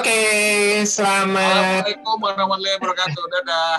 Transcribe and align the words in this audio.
Oke, 0.00 0.16
selamat. 0.88 1.84
Assalamualaikum 1.84 2.16
warahmatullahi 2.24 2.76
wabarakatuh. 2.80 3.24
Dadah. 3.36 3.76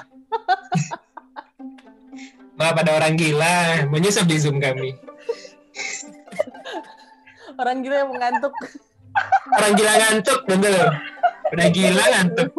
Maaf 2.62 2.78
ada 2.78 2.92
orang 2.94 3.18
gila 3.18 3.90
menyusup 3.90 4.30
di 4.30 4.38
Zoom 4.38 4.62
kami. 4.62 4.94
Orang 7.58 7.82
gila 7.82 8.06
yang 8.06 8.14
mengantuk. 8.14 8.54
Orang 9.50 9.74
gila 9.74 9.94
ngantuk, 9.98 10.40
bener. 10.46 10.94
Udah 11.58 11.68
gila 11.74 12.06
ngantuk. 12.06 12.50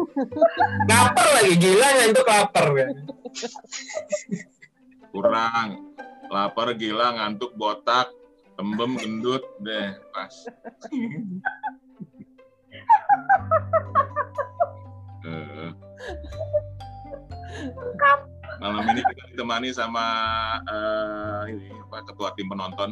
Lapar 0.83 1.27
lagi, 1.31 1.55
gila 1.55 1.87
ngantuk 1.87 2.25
lapar. 2.27 2.65
kan. 2.67 2.89
Kurang. 5.15 5.69
Lapar, 6.27 6.67
gila, 6.75 7.15
ngantuk, 7.15 7.55
botak, 7.55 8.11
tembem, 8.59 8.99
gendut, 8.99 9.47
deh 9.63 9.95
pas. 10.11 10.35
Eh. 15.23 15.71
Malam 18.59 18.83
ini 18.91 19.01
kita 19.07 19.23
ditemani 19.31 19.71
sama 19.71 20.03
eh, 20.67 21.55
ini 21.55 21.71
apa 21.87 22.03
ketua 22.11 22.35
tim 22.35 22.51
penonton. 22.51 22.91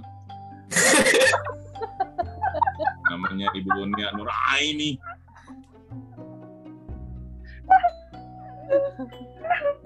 Namanya 3.11 3.52
Ibu 3.52 3.91
Nia 3.91 4.16
Nuraini. 4.16 4.95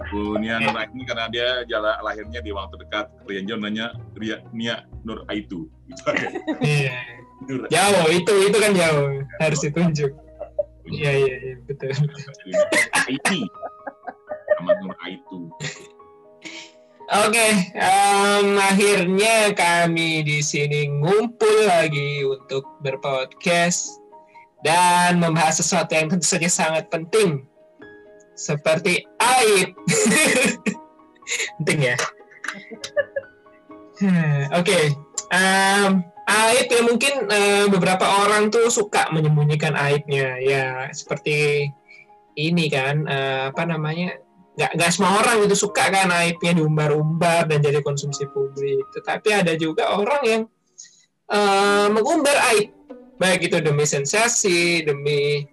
Bu 0.06 0.38
Nia 0.38 0.62
Nuraini 0.62 1.02
karena 1.02 1.26
dia 1.26 1.66
jala 1.66 1.98
lahirnya 2.02 2.38
di 2.38 2.54
waktu 2.54 2.78
dekat 2.86 3.10
Rianjo 3.26 3.58
nanya 3.58 3.90
Ria 4.14 4.38
Nia 4.54 4.86
Nur 5.02 5.26
Aitu. 5.26 5.66
Gitu 5.90 6.02
aja. 6.06 6.30
Iya. 6.62 6.94
Nur 7.46 7.62
Jauh, 7.70 8.06
itu 8.10 8.34
itu 8.46 8.58
kan 8.58 8.72
jauh. 8.74 9.22
Harus 9.42 9.60
ditunjuk. 9.66 10.10
Iya, 10.86 11.10
iya, 11.18 11.34
iya, 11.42 11.54
betul. 11.66 11.90
Aiti. 13.10 13.40
Sama 14.56 14.72
Nur 14.78 14.94
Aitu. 15.02 15.50
Oke, 17.06 17.48
em, 17.78 18.58
akhirnya 18.58 19.54
kami 19.54 20.26
di 20.26 20.42
sini 20.42 20.90
ngumpul 20.90 21.70
lagi 21.70 22.26
untuk 22.26 22.66
berpodcast 22.82 24.02
dan 24.66 25.22
membahas 25.22 25.62
sesuatu 25.62 25.94
yang 25.94 26.10
tentu 26.10 26.26
saja 26.26 26.50
sangat 26.50 26.90
penting, 26.90 27.46
seperti 28.34 29.06
aib. 29.22 29.70
penting 31.62 31.94
ya. 31.94 31.96
Hmm, 34.02 34.50
Oke, 34.58 34.90
em, 35.30 36.02
aib 36.26 36.66
ya 36.66 36.82
mungkin 36.82 37.14
eh, 37.30 37.66
beberapa 37.70 38.26
orang 38.26 38.50
tuh 38.50 38.66
suka 38.66 39.06
menyembunyikan 39.14 39.78
aibnya, 39.78 40.42
ya 40.42 40.90
seperti 40.90 41.70
ini 42.34 42.66
kan, 42.66 43.06
eh, 43.06 43.42
apa 43.54 43.62
namanya? 43.64 44.18
nggak 44.56 44.72
nggak 44.72 44.88
semua 44.88 45.20
orang 45.20 45.44
itu 45.44 45.52
suka 45.52 45.92
kan 45.92 46.08
aibnya 46.16 46.56
diumbar-umbar 46.56 47.44
dan 47.44 47.60
jadi 47.60 47.84
konsumsi 47.84 48.24
publik. 48.32 48.88
Tetapi 48.96 49.28
ada 49.44 49.52
juga 49.54 49.92
orang 49.92 50.22
yang 50.24 50.42
eh, 51.28 51.86
mengumbar 51.92 52.36
aib, 52.56 52.72
baik 53.20 53.52
itu 53.52 53.60
demi 53.60 53.84
sensasi, 53.84 54.80
demi 54.80 55.44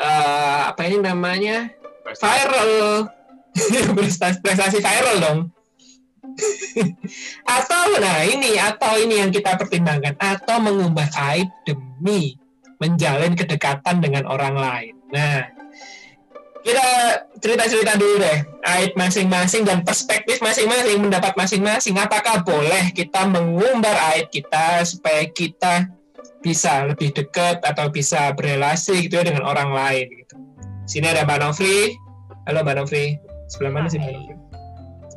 eh, 0.00 0.60
apa 0.64 0.80
ini 0.88 1.04
namanya 1.04 1.68
viral, 2.16 2.72
prestasi, 4.00 4.38
prestasi 4.40 4.78
viral 4.80 5.16
dong. 5.20 5.40
atau 7.58 7.84
nah 7.98 8.22
ini 8.22 8.54
atau 8.54 8.94
ini 8.94 9.18
yang 9.18 9.30
kita 9.34 9.58
pertimbangkan 9.58 10.14
atau 10.22 10.62
mengumbar 10.62 11.10
aib 11.34 11.50
demi 11.66 12.38
menjalin 12.78 13.34
kedekatan 13.38 14.02
dengan 14.02 14.26
orang 14.26 14.54
lain. 14.58 14.94
Nah, 15.14 15.46
kita 16.62 16.86
cerita-cerita 17.42 17.98
dulu 17.98 18.22
deh 18.22 18.38
aib 18.78 18.94
masing-masing 18.94 19.66
dan 19.66 19.82
perspektif 19.82 20.38
masing-masing 20.38 21.02
mendapat 21.02 21.34
masing-masing 21.34 21.98
apakah 21.98 22.42
boleh 22.46 22.94
kita 22.94 23.26
mengumbar 23.26 23.94
aib 24.14 24.30
kita 24.30 24.86
supaya 24.86 25.26
kita 25.26 25.90
bisa 26.42 26.86
lebih 26.86 27.14
dekat 27.14 27.62
atau 27.62 27.90
bisa 27.90 28.34
berrelasi 28.34 29.06
gitu 29.06 29.22
ya 29.22 29.26
dengan 29.26 29.46
orang 29.46 29.70
lain 29.70 30.06
gitu. 30.22 30.34
Sini 30.86 31.06
ada 31.06 31.22
Mbak 31.22 31.38
Novri. 31.38 31.94
Halo 32.50 32.66
Mbak 32.66 32.74
Novri. 32.82 33.14
Sebelah 33.46 33.70
mana 33.70 33.86
sih 33.86 34.02
Mbak 34.02 34.10
Novri? 34.10 34.34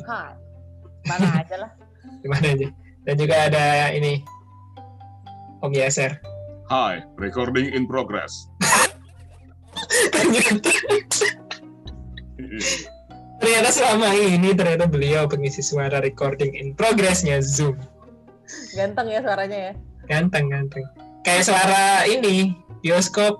Hai. 0.05 0.44
Mana 1.05 1.41
aja 1.41 1.55
lah. 1.61 1.71
Di 2.21 2.27
mana 2.27 2.53
aja? 2.53 2.67
Dan 3.05 3.15
juga 3.21 3.35
ada 3.49 3.93
ini 3.93 4.25
Om 5.61 5.71
Yaser. 5.73 6.17
Hi, 6.73 7.05
recording 7.21 7.69
in 7.77 7.85
progress. 7.85 8.49
Ternyata 10.09 10.65
ternyata 13.41 13.69
selama 13.69 14.09
ini 14.17 14.49
ternyata 14.57 14.89
beliau 14.89 15.29
pengisi 15.29 15.61
suara 15.61 16.01
recording 16.01 16.57
in 16.57 16.73
progressnya 16.73 17.37
Zoom. 17.45 17.77
Ganteng 18.73 19.13
ya 19.13 19.21
suaranya 19.21 19.59
ya. 19.69 19.73
Ganteng, 20.09 20.49
ganteng. 20.49 20.85
Kayak 21.21 21.45
suara 21.49 22.05
ini, 22.09 22.57
bioskop 22.81 23.37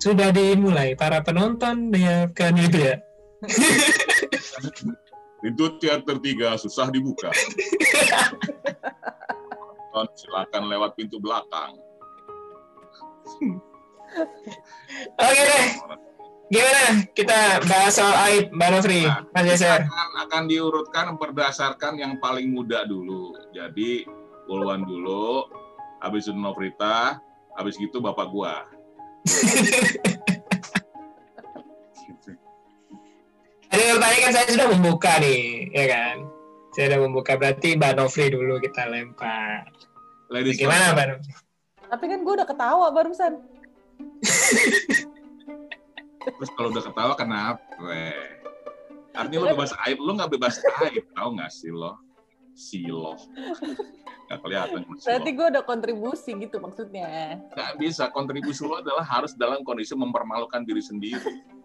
sudah 0.00 0.32
dimulai. 0.32 0.96
Para 0.96 1.24
penonton 1.24 1.92
menyiapkan 1.92 2.56
itu 2.56 2.92
ya. 2.92 2.96
Pintu 5.40 5.80
teater 5.80 6.20
3 6.20 6.60
susah 6.60 6.92
dibuka. 6.92 7.32
Silakan 10.16 10.68
lewat 10.68 10.96
pintu 10.96 11.16
belakang. 11.16 11.80
Oke 15.16 15.42
deh, 15.46 15.66
gimana 16.50 16.82
kita 17.14 17.62
bahas 17.64 17.94
soal 17.94 18.14
aib, 18.28 18.44
Mbak 18.50 18.68
Novri, 18.74 19.02
Nah, 19.06 19.22
Mas 19.30 19.46
Yaser. 19.54 19.86
akan, 19.86 20.08
akan 20.26 20.42
diurutkan 20.50 21.06
berdasarkan 21.14 21.94
yang 21.96 22.18
paling 22.18 22.50
muda 22.50 22.82
dulu. 22.84 23.38
Jadi 23.54 24.04
Pulwan 24.50 24.82
dulu, 24.82 25.46
habis 26.02 26.26
itu 26.26 26.34
Novrita, 26.34 27.22
habis 27.54 27.78
gitu 27.78 28.02
bapak 28.02 28.26
gua. 28.34 28.66
Tadi 33.70 33.82
pertanyaan 33.86 34.22
kan 34.26 34.32
saya 34.34 34.46
sudah 34.50 34.68
membuka 34.74 35.12
nih, 35.22 35.70
ya 35.70 35.86
kan? 35.86 36.16
Saya 36.74 36.84
sudah 36.90 37.00
membuka, 37.06 37.38
berarti 37.38 37.78
Mbak 37.78 37.92
Novri 38.02 38.26
dulu 38.34 38.58
kita 38.58 38.82
lempar. 38.90 39.70
Ladies 40.26 40.58
Gimana. 40.58 40.90
Mbak 40.90 41.06
Novri? 41.06 41.32
Tapi 41.86 42.04
kan 42.10 42.18
gue 42.26 42.34
udah 42.34 42.48
ketawa 42.50 42.86
barusan. 42.90 43.32
Terus 46.20 46.50
kalau 46.58 46.74
udah 46.74 46.82
ketawa 46.82 47.14
kenapa? 47.14 47.62
Artinya 49.14 49.38
lo 49.38 49.46
bebas 49.54 49.70
aib, 49.86 49.98
lo 50.02 50.18
nggak 50.18 50.30
bebas 50.34 50.58
aib, 50.86 51.06
tau 51.14 51.30
nggak 51.30 51.50
sih 51.54 51.70
lo? 51.70 51.94
Silo. 52.58 53.14
Nggak 54.26 54.38
kelihatan. 54.42 54.80
silo. 54.98 55.06
Berarti 55.06 55.30
gue 55.30 55.46
udah 55.46 55.62
kontribusi 55.62 56.30
gitu 56.42 56.58
maksudnya. 56.58 57.38
nggak 57.54 57.72
bisa 57.78 58.10
kontribusi 58.10 58.66
lo 58.66 58.82
adalah 58.82 59.06
harus 59.06 59.30
dalam 59.38 59.62
kondisi 59.62 59.94
mempermalukan 59.94 60.66
diri 60.66 60.82
sendiri 60.82 61.59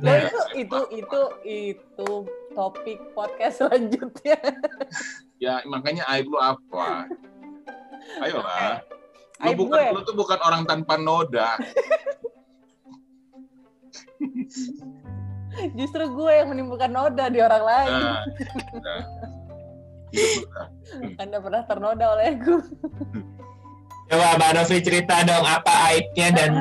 Nah, 0.00 0.28
itu 0.28 0.40
itu 0.56 0.78
itu 0.92 1.20
itu 1.44 2.10
topik 2.52 2.98
podcast 3.12 3.56
selanjutnya. 3.64 4.36
ya 5.36 5.60
makanya 5.68 6.04
aib 6.16 6.32
lo 6.32 6.40
apa 6.40 7.04
ayolah 8.24 8.80
lo 9.40 9.52
Aib 9.52 9.56
bukan 9.60 9.76
gue. 9.76 9.92
lo 9.92 10.00
tuh 10.00 10.16
bukan 10.16 10.40
orang 10.40 10.64
tanpa 10.64 10.96
noda 10.96 11.60
Justru 15.72 16.04
gue 16.12 16.32
yang 16.36 16.52
menimbulkan 16.52 16.92
noda 16.92 17.32
di 17.32 17.40
orang 17.40 17.64
lain. 17.64 17.92
nah, 17.96 18.20
nah. 18.84 19.02
Anda 21.16 21.40
pernah 21.40 21.64
ternoda 21.64 22.04
olehku. 22.12 22.60
Coba 24.06 24.36
Mbak 24.38 24.50
Novi 24.52 24.76
cerita 24.84 25.24
dong 25.24 25.42
apa 25.42 25.72
aibnya 25.90 26.28
dan 26.30 26.52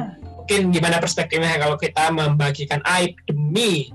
mungkin 0.46 0.70
gimana 0.70 1.02
perspektifnya 1.02 1.58
kalau 1.58 1.74
kita 1.74 2.14
membagikan 2.14 2.78
aib 3.02 3.18
demi 3.26 3.90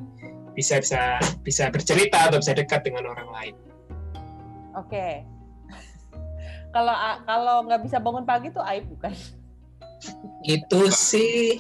bisa 0.58 0.82
bisa 0.82 1.23
bisa 1.47 1.70
bercerita 1.70 2.26
atau 2.26 2.43
bisa 2.43 2.58
dekat 2.58 2.82
dengan 2.82 3.06
orang 3.06 3.31
lain. 3.31 3.55
Oke. 4.75 5.23
Kalau 6.75 6.91
kalau 7.23 7.62
nggak 7.70 7.87
bisa 7.87 8.02
bangun 8.02 8.26
pagi 8.26 8.50
tuh 8.50 8.67
aib 8.67 8.82
bukan? 8.91 9.14
Itu 10.43 10.91
sih 10.91 11.58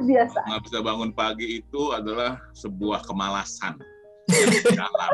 Biasa. 0.00 0.48
nggak 0.48 0.62
bisa 0.64 0.78
bangun 0.80 1.12
pagi 1.12 1.60
itu 1.60 1.92
adalah 1.92 2.40
sebuah 2.56 3.04
kemalasan 3.04 3.76
dalam 4.72 5.12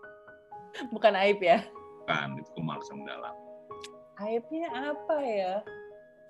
Bukan 0.92 1.12
aib 1.24 1.40
ya. 1.40 1.64
kan 2.04 2.36
itu 2.36 2.52
kemalasan 2.52 3.00
dalam 3.08 3.32
Aibnya 4.20 4.68
apa 4.92 5.16
ya? 5.24 5.54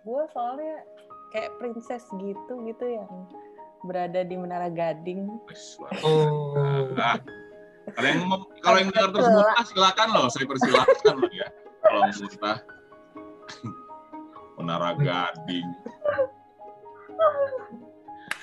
Gue 0.03 0.23
soalnya 0.31 0.87
kayak 1.29 1.51
princess 1.59 2.07
gitu 2.13 2.55
gitu 2.63 2.85
yang 2.87 3.09
berada 3.83 4.23
di 4.23 4.35
Menara 4.35 4.67
Gading. 4.67 5.29
Oh 6.03 6.55
biasa. 6.91 7.23
kalau 7.95 8.07
yang 8.09 8.19
ngomong- 8.21 8.47
kalau 8.59 8.77
yang 8.77 8.91
dengar 8.91 9.11
terus 9.15 9.27
muntah 9.29 9.65
silakan 9.65 10.09
loh 10.11 10.27
saya 10.27 10.45
persilakan 10.45 11.15
loh 11.23 11.31
ya 11.31 11.47
kalau 11.81 12.01
muntah 12.03 12.59
menara 14.57 14.91
gading 14.97 15.69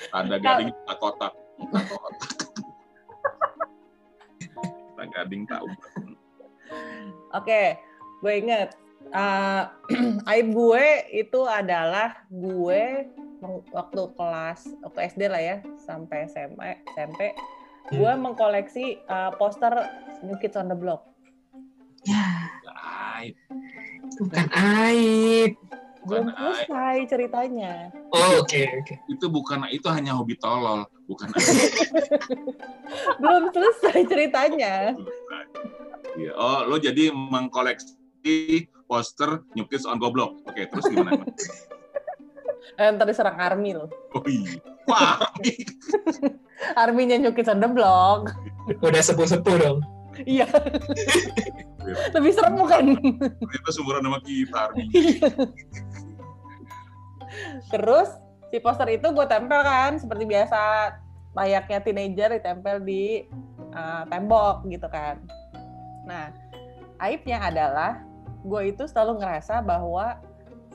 Tanda 0.07 0.38
gading 0.38 0.69
tak 0.86 0.97
kotak. 0.97 1.33
Tak 1.74 1.83
kotak. 1.89 2.13
Tak 4.94 5.07
gading 5.09 5.44
tak 5.44 5.59
ubat. 5.63 5.91
Oke, 7.33 7.63
gue 8.21 8.33
inget. 8.36 8.69
Uh, 9.11 9.67
aib 10.31 10.47
gue 10.53 10.85
itu 11.11 11.41
adalah 11.44 12.23
gue 12.31 13.11
waktu 13.75 14.01
kelas 14.15 14.71
waktu 14.79 15.00
SD 15.11 15.21
lah 15.27 15.41
ya 15.44 15.57
sampai 15.75 16.31
SMA 16.31 16.79
SMP 16.95 17.35
gue 17.91 18.11
mengkoleksi 18.15 19.03
uh, 19.11 19.35
poster 19.35 19.75
New 20.23 20.39
Kids 20.39 20.55
on 20.55 20.71
the 20.71 20.77
Block. 20.77 21.03
Ya, 22.07 22.47
Aib. 23.19 23.35
itu 24.03 24.21
bukan 24.27 24.47
aib. 24.51 25.51
Belum 26.03 26.27
aib. 26.27 26.35
selesai 26.35 26.97
ceritanya. 27.07 27.91
Oh, 28.11 28.44
Oke, 28.44 28.67
oke. 28.83 28.95
Itu 29.07 29.31
bukan 29.31 29.67
itu 29.71 29.88
hanya 29.88 30.15
hobi 30.15 30.35
tolol, 30.35 30.83
bukan 31.07 31.31
aib. 31.31 31.47
Belum 33.23 33.51
selesai 33.55 34.03
ceritanya. 34.07 34.95
Iya. 36.19 36.31
Oh, 36.35 36.67
lo 36.67 36.75
jadi 36.79 37.11
mengkoleksi 37.11 38.67
poster 38.85 39.41
New 39.56 39.65
Kids 39.68 39.88
on 39.88 40.00
Goblok. 40.00 40.44
Oke, 40.47 40.68
terus 40.69 40.85
gimana? 40.89 41.24
Eh, 42.80 42.89
ntar 42.95 43.06
diserang 43.06 43.38
Army 43.38 43.75
loh. 43.75 43.91
Oh 44.15 44.24
iya. 44.25 44.57
Wah, 44.88 45.19
Arminya 46.81 47.19
New 47.19 47.35
Kids 47.35 47.51
on 47.51 47.59
the 47.59 47.69
Block. 47.69 48.33
Udah 48.81 49.03
sepuh-sepuh 49.03 49.56
dong. 49.59 49.80
Iya. 50.24 50.47
Lebih 52.15 52.31
serem 52.31 52.56
bukan? 52.56 52.83
ternyata 53.19 53.69
sumuran 53.75 54.07
sama 54.07 54.19
kita. 54.24 54.71
Army. 54.71 54.86
Terus 57.68 58.09
si 58.50 58.57
poster 58.63 58.88
itu 58.95 59.07
gue 59.12 59.25
tempel 59.27 59.62
kan 59.65 60.00
seperti 60.00 60.24
biasa 60.24 60.94
layaknya 61.33 61.79
teenager 61.81 62.29
ditempel 62.38 62.79
di 62.86 63.25
uh, 63.74 64.07
tembok 64.07 64.65
gitu 64.69 64.88
kan. 64.88 65.19
Nah, 66.06 66.29
aibnya 67.01 67.41
adalah 67.41 68.00
gue 68.44 68.62
itu 68.75 68.84
selalu 68.88 69.24
ngerasa 69.24 69.63
bahwa 69.63 70.19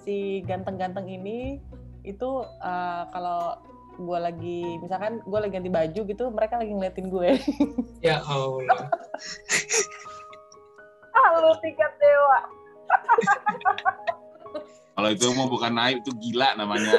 si 0.02 0.40
ganteng-ganteng 0.48 1.04
ini 1.04 1.60
itu 2.02 2.30
uh, 2.64 3.04
kalau 3.12 3.60
gue 3.98 4.18
lagi 4.18 4.78
misalkan 4.78 5.18
gue 5.26 5.38
lagi 5.38 5.52
ganti 5.58 5.70
baju 5.74 6.00
gitu 6.06 6.24
mereka 6.30 6.56
lagi 6.56 6.72
ngeliatin 6.72 7.08
gue. 7.12 7.30
Ya 8.06 8.22
Allah. 8.24 8.88
Halo 11.12 11.50
tiket 11.60 11.92
dewa. 11.98 12.38
Kalau 14.98 15.14
itu 15.14 15.30
mau 15.30 15.46
bukan 15.46 15.78
naik, 15.78 16.02
itu 16.02 16.10
gila 16.18 16.58
namanya. 16.58 16.98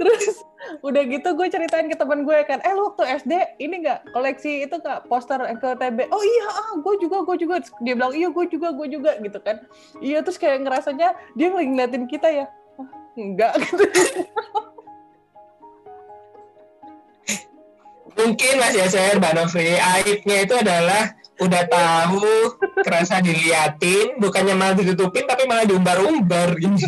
Terus 0.00 0.40
udah 0.80 1.02
gitu 1.12 1.28
gue 1.36 1.46
ceritain 1.52 1.92
ke 1.92 1.96
teman 1.98 2.24
gue 2.24 2.38
kan, 2.48 2.56
eh 2.64 2.72
lu 2.72 2.88
waktu 2.88 3.20
SD 3.20 3.60
ini 3.60 3.84
nggak 3.84 4.16
koleksi 4.16 4.64
itu 4.64 4.80
nggak 4.80 5.12
poster 5.12 5.44
NKTB? 5.44 6.08
Oh 6.08 6.24
iya, 6.24 6.46
ah 6.48 6.72
gue 6.80 6.94
juga, 7.04 7.20
gue 7.20 7.36
juga. 7.36 7.60
Dia 7.84 7.92
bilang 8.00 8.16
iya 8.16 8.32
gue 8.32 8.44
juga, 8.48 8.72
gue 8.72 8.88
juga 8.88 9.20
gitu 9.20 9.36
kan. 9.44 9.60
Iya 10.00 10.24
terus 10.24 10.40
kayak 10.40 10.64
ngerasanya 10.64 11.20
dia 11.36 11.52
lagi 11.52 11.68
ngeliatin 11.68 12.08
kita 12.08 12.32
ya. 12.32 12.46
"Ah, 12.80 12.88
Enggak 13.20 13.52
gitu. 13.68 13.84
Mungkin 18.12 18.52
Mas 18.56 18.72
Yaser, 18.72 19.20
Mbak 19.20 19.32
Novi, 19.36 19.76
aibnya 19.76 20.36
itu 20.48 20.54
adalah 20.56 21.12
udah 21.42 21.62
tahu 21.66 22.22
kerasa 22.86 23.18
diliatin, 23.18 24.18
bukannya 24.22 24.54
malah 24.54 24.74
ditutupin 24.78 25.26
tapi 25.26 25.44
malah 25.50 25.66
diumbar-umbar 25.66 26.54
gitu. 26.58 26.86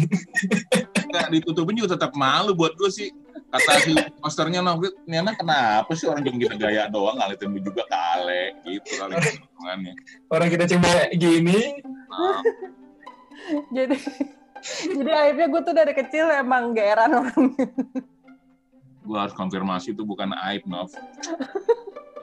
Nggak 1.10 1.26
ditutupin 1.30 1.74
juga 1.78 1.98
tetap 1.98 2.14
malu 2.14 2.54
buat 2.54 2.74
gue 2.78 2.90
sih. 2.90 3.10
Kata 3.54 3.86
si 3.86 3.94
posternya, 4.18 4.66
nah, 4.66 4.74
ini 4.78 5.14
anak 5.14 5.38
kenapa 5.38 5.86
sih 5.94 6.10
orang 6.10 6.26
cuma 6.26 6.42
kita 6.42 6.58
gaya 6.58 6.90
doang, 6.90 7.22
ngalitin 7.22 7.54
gue 7.54 7.62
juga 7.62 7.86
kale, 7.86 8.58
gitu 8.66 8.98
kali. 8.98 9.14
Orang 10.26 10.48
kita 10.50 10.66
cuma 10.74 10.90
gini, 11.14 11.78
Nah, 12.14 12.40
jadi 13.74 13.96
jadi 14.94 15.10
akhirnya 15.12 15.46
gue 15.50 15.60
tuh 15.66 15.74
dari 15.76 15.92
kecil 15.92 16.30
emang 16.30 16.72
geeran 16.72 17.10
orang. 17.12 17.52
gue 19.04 19.18
harus 19.20 19.36
konfirmasi 19.36 19.92
itu 19.92 20.00
bukan 20.00 20.32
aib, 20.48 20.64
Nov. 20.64 20.88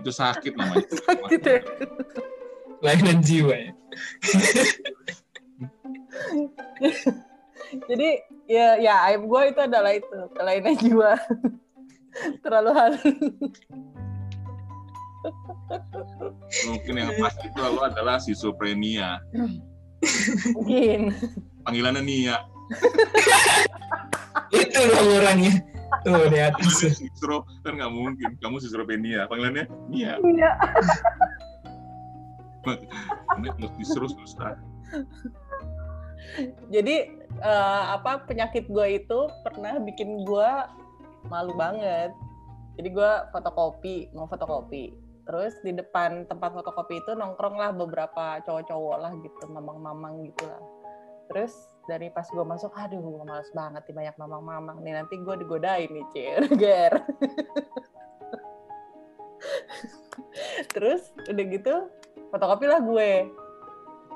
Itu 0.02 0.10
sakit 0.10 0.58
namanya. 0.58 0.82
gitu 1.32 1.50
ya. 1.62 1.62
lainan 2.82 3.22
jiwa 3.22 3.54
ya. 3.54 3.72
Jadi 7.88 8.10
ya 8.50 8.76
ya 8.82 8.94
aib 9.14 9.30
gue 9.30 9.42
itu 9.54 9.62
adalah 9.62 9.94
itu 9.94 10.18
kelainan 10.34 10.74
jiwa. 10.82 11.14
Terlalu 12.44 12.72
halus. 12.74 13.06
Mungkin 16.68 16.94
yang 16.98 17.14
pas 17.22 17.38
itu 17.40 17.62
lo 17.62 17.86
adalah 17.86 18.18
schizophrenia. 18.18 19.22
Mungkin. 20.58 21.14
Panggilannya 21.62 22.02
Nia. 22.02 22.42
Itu 24.52 24.80
dong 24.82 25.10
orangnya. 25.22 25.71
Tuh 26.02 26.28
di 26.34 26.40
atas. 26.42 26.58
Panggilannya 26.58 26.98
schizro, 26.98 27.38
kan 27.62 27.74
nggak 27.78 27.94
mungkin. 27.94 28.30
Kamu 28.42 28.58
schizophrenia. 28.58 29.30
Panggilannya 29.30 29.66
Nia. 29.90 30.18
Iya. 30.18 30.52
Ini 33.38 33.48
harus 33.54 33.74
disuruh 33.78 34.10
susah. 34.10 34.58
Jadi 36.70 36.96
eh, 37.42 37.84
apa 37.94 38.26
penyakit 38.26 38.70
gue 38.70 39.02
itu 39.02 39.20
pernah 39.46 39.78
bikin 39.82 40.26
gue 40.26 40.50
malu 41.30 41.54
banget. 41.54 42.14
Jadi 42.78 42.90
gue 42.98 43.12
fotokopi, 43.30 44.10
mau 44.18 44.26
fotokopi. 44.26 44.94
Terus 45.22 45.54
di 45.62 45.70
depan 45.78 46.26
tempat 46.26 46.50
fotokopi 46.50 46.98
itu 46.98 47.14
nongkrong 47.14 47.54
lah 47.54 47.70
beberapa 47.70 48.42
cowok-cowok 48.42 48.98
lah 48.98 49.14
gitu, 49.22 49.44
mamang-mamang 49.54 50.26
gitu 50.26 50.50
lah. 50.50 50.62
Terus 51.30 51.54
dari 51.90 52.08
pas 52.14 52.28
gue 52.30 52.46
masuk, 52.46 52.72
aduh 52.78 53.00
gue 53.00 53.26
males 53.26 53.50
banget 53.54 53.82
nih 53.90 53.96
banyak 53.96 54.16
mamang-mamang. 54.20 54.78
Nih 54.86 54.94
nanti 54.98 55.18
gue 55.18 55.36
digodain 55.42 55.90
nih, 55.90 56.06
cer, 56.14 56.42
ger. 56.62 56.94
Terus 60.72 61.12
udah 61.30 61.46
gitu 61.50 61.74
fotokopi 62.30 62.66
lah 62.70 62.80
gue. 62.80 63.12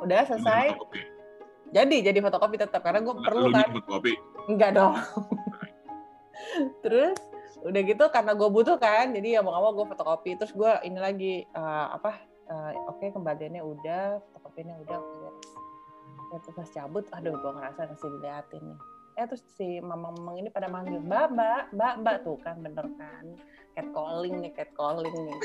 Udah 0.04 0.28
selesai, 0.28 0.76
jadi 1.75 1.98
jadi 2.12 2.20
fotokopi 2.24 2.56
tetap 2.56 2.80
karena 2.80 3.04
gue 3.04 3.16
perlu 3.20 3.51
Lu 3.51 3.56
kan 3.56 3.68
nyebut 3.68 3.86
kopi. 3.88 4.13
enggak 4.48 4.72
dong 4.80 4.96
terus 6.84 7.18
udah 7.66 7.82
gitu 7.84 8.06
karena 8.13 8.32
gue 8.38 8.48
butuh 8.48 8.78
kan 8.80 9.12
jadi 9.12 9.39
ya 9.39 9.39
mau 9.44 9.51
nggak 9.51 9.63
mau 9.66 9.74
gue 9.75 9.86
fotokopi 9.92 10.32
terus 10.39 10.54
gue 10.56 10.72
ini 10.88 11.00
lagi 11.01 11.34
eh, 11.44 11.88
apa 11.92 12.22
eh, 12.48 12.72
oke 12.88 13.12
kembaliannya 13.12 13.60
udah 13.60 14.24
fotokopinya 14.32 14.75
udah 14.88 14.98
beres 15.01 15.38
ya, 16.34 16.38
terus 16.41 16.55
pas 16.55 16.70
cabut 16.72 17.05
aduh 17.13 17.36
gue 17.36 17.51
ngerasa 17.53 17.89
masih 17.91 18.10
diliatin 18.17 18.63
nih 18.63 18.79
eh 19.15 19.25
terus 19.32 19.44
si 19.55 19.79
mamang-mamang 19.79 20.44
ini 20.44 20.50
pada 20.51 20.67
manggil 20.67 21.00
mbak 21.00 21.32
mbak 21.32 21.62
mbak 21.72 21.94
mbak 22.03 22.15
tuh 22.27 22.36
kan 22.44 22.60
bener 22.60 22.84
kan 23.00 23.25
cat 23.72 23.88
calling 23.96 24.36
nih 24.44 24.51
cat 24.51 24.70
calling 24.75 25.15
nih 25.15 25.39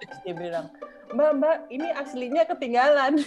terus 0.00 0.18
dia 0.24 0.34
bilang 0.34 0.66
mbak 1.12 1.30
mbak 1.36 1.56
ini 1.68 1.88
aslinya 1.92 2.48
ketinggalan 2.48 3.20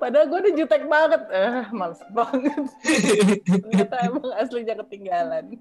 Padahal 0.00 0.28
gue 0.28 0.38
udah 0.44 0.54
jutek 0.56 0.84
banget. 0.88 1.22
Eh, 1.32 1.64
males 1.72 2.00
banget. 2.12 2.62
Ternyata 3.48 3.96
emang 4.08 4.32
aslinya 4.36 4.74
ketinggalan. 4.84 5.56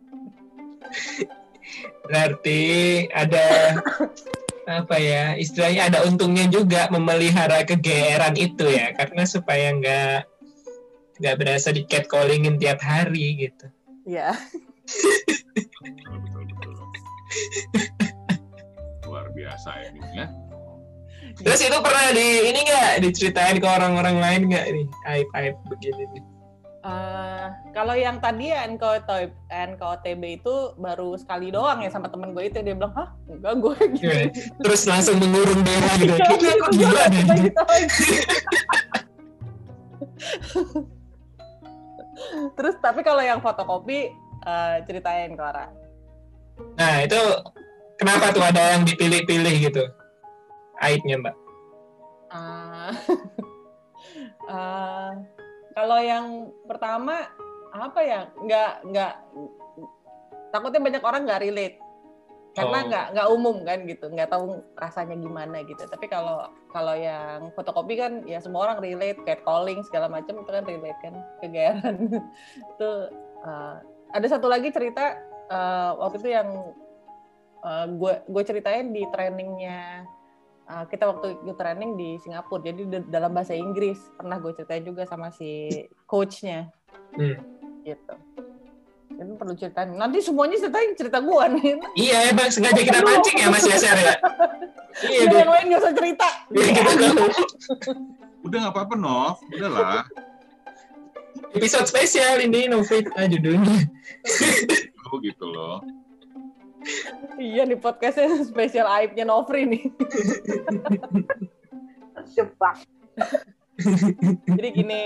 Berarti 2.07 2.61
ada 3.13 3.77
apa 4.69 5.01
ya 5.01 5.33
istilahnya 5.33 5.89
ada 5.89 6.05
untungnya 6.05 6.45
juga 6.45 6.85
memelihara 6.93 7.65
kegeeran 7.65 8.37
itu 8.37 8.69
ya 8.69 8.93
karena 8.93 9.25
supaya 9.25 9.73
nggak 9.73 10.29
nggak 11.19 11.35
berasa 11.41 11.73
di 11.73 11.83
catcallingin 11.89 12.61
tiap 12.61 12.77
hari 12.85 13.49
gitu. 13.49 13.65
Ya. 14.05 14.37
Luar 19.09 19.33
biasa 19.33 19.89
ini 19.89 20.01
ya. 20.13 20.29
Terus 21.39 21.59
itu 21.65 21.77
pernah 21.81 22.13
di 22.13 22.53
ini 22.53 22.59
nggak 22.61 23.01
diceritain 23.03 23.57
ke 23.57 23.67
orang-orang 23.67 24.21
lain 24.21 24.41
nggak 24.53 24.65
ini 24.69 24.83
aib-aib 25.09 25.55
begini 25.71 26.03
nih? 26.13 26.23
Eh, 26.79 27.45
kalau 27.75 27.91
yang 27.91 28.23
tadi 28.23 28.55
ya 28.55 28.63
NKOTB, 28.63 29.51
NKOTB 29.51 30.23
itu 30.39 30.55
baru 30.79 31.19
sekali 31.19 31.51
doang 31.51 31.83
ya 31.83 31.91
sama 31.91 32.07
temen 32.07 32.31
gue 32.31 32.47
itu 32.47 32.55
dia 32.63 32.71
bilang 32.71 32.95
hah 32.95 33.11
enggak 33.27 33.53
gue 33.59 33.75
gitu. 33.99 34.07
Gimana? 34.07 34.31
Terus 34.63 34.81
langsung 34.87 35.19
mengurung 35.19 35.59
diri 35.59 35.89
gitu. 35.99 36.15
Kayaknya 36.15 36.51
aku 36.55 36.67
gila 36.79 37.03
deh. 37.11 37.23
Gitu. 37.35 37.63
Terus 42.55 42.75
tapi 42.79 43.03
kalau 43.03 43.23
yang 43.27 43.43
fotokopi 43.43 44.15
eh, 44.47 44.75
ceritain 44.87 45.35
ke 45.35 45.43
orang. 45.43 45.75
Nah 46.79 47.03
itu 47.03 47.19
kenapa 47.99 48.31
tuh 48.31 48.43
ada 48.47 48.79
yang 48.79 48.87
dipilih-pilih 48.87 49.55
gitu? 49.67 49.83
Aibnya 50.79 51.19
mbak. 51.19 51.35
Ah, 52.31 52.95
Uh, 54.49 55.11
kalau 55.79 55.99
yang 56.03 56.25
pertama 56.67 57.31
apa 57.71 57.99
ya? 58.03 58.21
Nggak 58.35 58.71
nggak 58.91 59.13
takutnya 60.51 60.81
banyak 60.83 61.03
orang 61.07 61.23
nggak 61.23 61.43
relate 61.47 61.77
karena 62.57 62.77
Oh. 62.81 62.85
nggak 62.89 63.05
nggak 63.15 63.29
umum 63.31 63.57
kan 63.63 63.79
gitu, 63.87 64.05
nggak 64.11 64.29
tahu 64.33 64.59
rasanya 64.75 65.15
gimana 65.15 65.63
gitu. 65.63 65.79
Tapi 65.87 66.11
kalau 66.11 66.49
kalau 66.75 66.97
yang 66.97 67.53
fotokopi 67.55 67.95
kan 67.95 68.25
ya 68.27 68.41
semua 68.43 68.67
orang 68.67 68.83
relate, 68.83 69.21
kayak 69.23 69.45
calling 69.47 69.79
segala 69.87 70.11
macam 70.11 70.41
itu 70.43 70.49
kan 70.51 70.65
relate 70.67 70.99
kan, 70.99 71.13
kegeeran 71.39 71.95
itu. 72.75 72.91
uh, 73.45 73.79
ada 74.11 74.27
satu 74.27 74.49
lagi 74.49 74.73
cerita 74.73 75.15
uh, 75.53 75.95
waktu 76.01 76.17
itu 76.19 76.29
yang 76.33 76.49
uh, 77.61 77.85
gue 77.85 78.13
gue 78.27 78.43
ceritain 78.43 78.89
di 78.89 79.05
trainingnya 79.13 80.03
uh, 80.69 80.85
kita 80.85 81.03
waktu 81.05 81.35
ikut 81.41 81.57
training 81.57 81.97
di 81.97 82.15
Singapura 82.17 82.61
jadi 82.63 82.81
di- 82.85 83.09
dalam 83.09 83.33
bahasa 83.33 83.51
Inggris 83.51 83.99
pernah 84.15 84.37
gue 84.37 84.53
ceritain 84.53 84.85
juga 84.85 85.03
sama 85.03 85.29
si 85.29 85.67
coachnya 86.05 86.69
Hmm. 87.09 87.41
gitu 87.81 88.13
itu 89.09 89.33
perlu 89.33 89.57
ceritain 89.57 89.89
nanti 89.91 90.21
semuanya 90.21 90.61
ceritain 90.61 90.93
cerita 90.93 91.17
gue 91.19 91.43
nih 91.57 91.73
Iya 91.97 92.17
emang 92.29 92.53
sengaja 92.53 92.79
kita 92.79 93.01
pancing 93.01 93.37
ya 93.41 93.47
Mas 93.49 93.65
Yaser 93.65 93.97
ya. 93.97 94.15
Iya 95.09 95.21
yang 95.25 95.49
lain 95.49 95.65
gak 95.73 95.81
usah 95.81 95.93
cerita 95.97 96.27
tahu. 96.49 97.25
Udah 98.45 98.57
nggak 98.65 98.73
apa-apa, 98.75 98.95
Nov. 98.95 99.37
Udahlah. 99.51 100.05
Episode 101.55 101.87
spesial 101.87 102.39
ini 102.39 102.67
Novit 102.67 103.05
ah, 103.15 103.27
judulnya. 103.27 103.89
Lu 105.07 105.13
gitu 105.21 105.45
loh. 105.49 105.81
Iya 107.39 107.63
nih 107.67 107.79
podcastnya 107.79 108.43
spesial 108.47 108.87
aibnya 108.87 109.27
Novri 109.27 109.65
nih 109.67 109.83
Jebak. 112.35 112.83
jadi 114.43 114.69
gini 114.75 115.03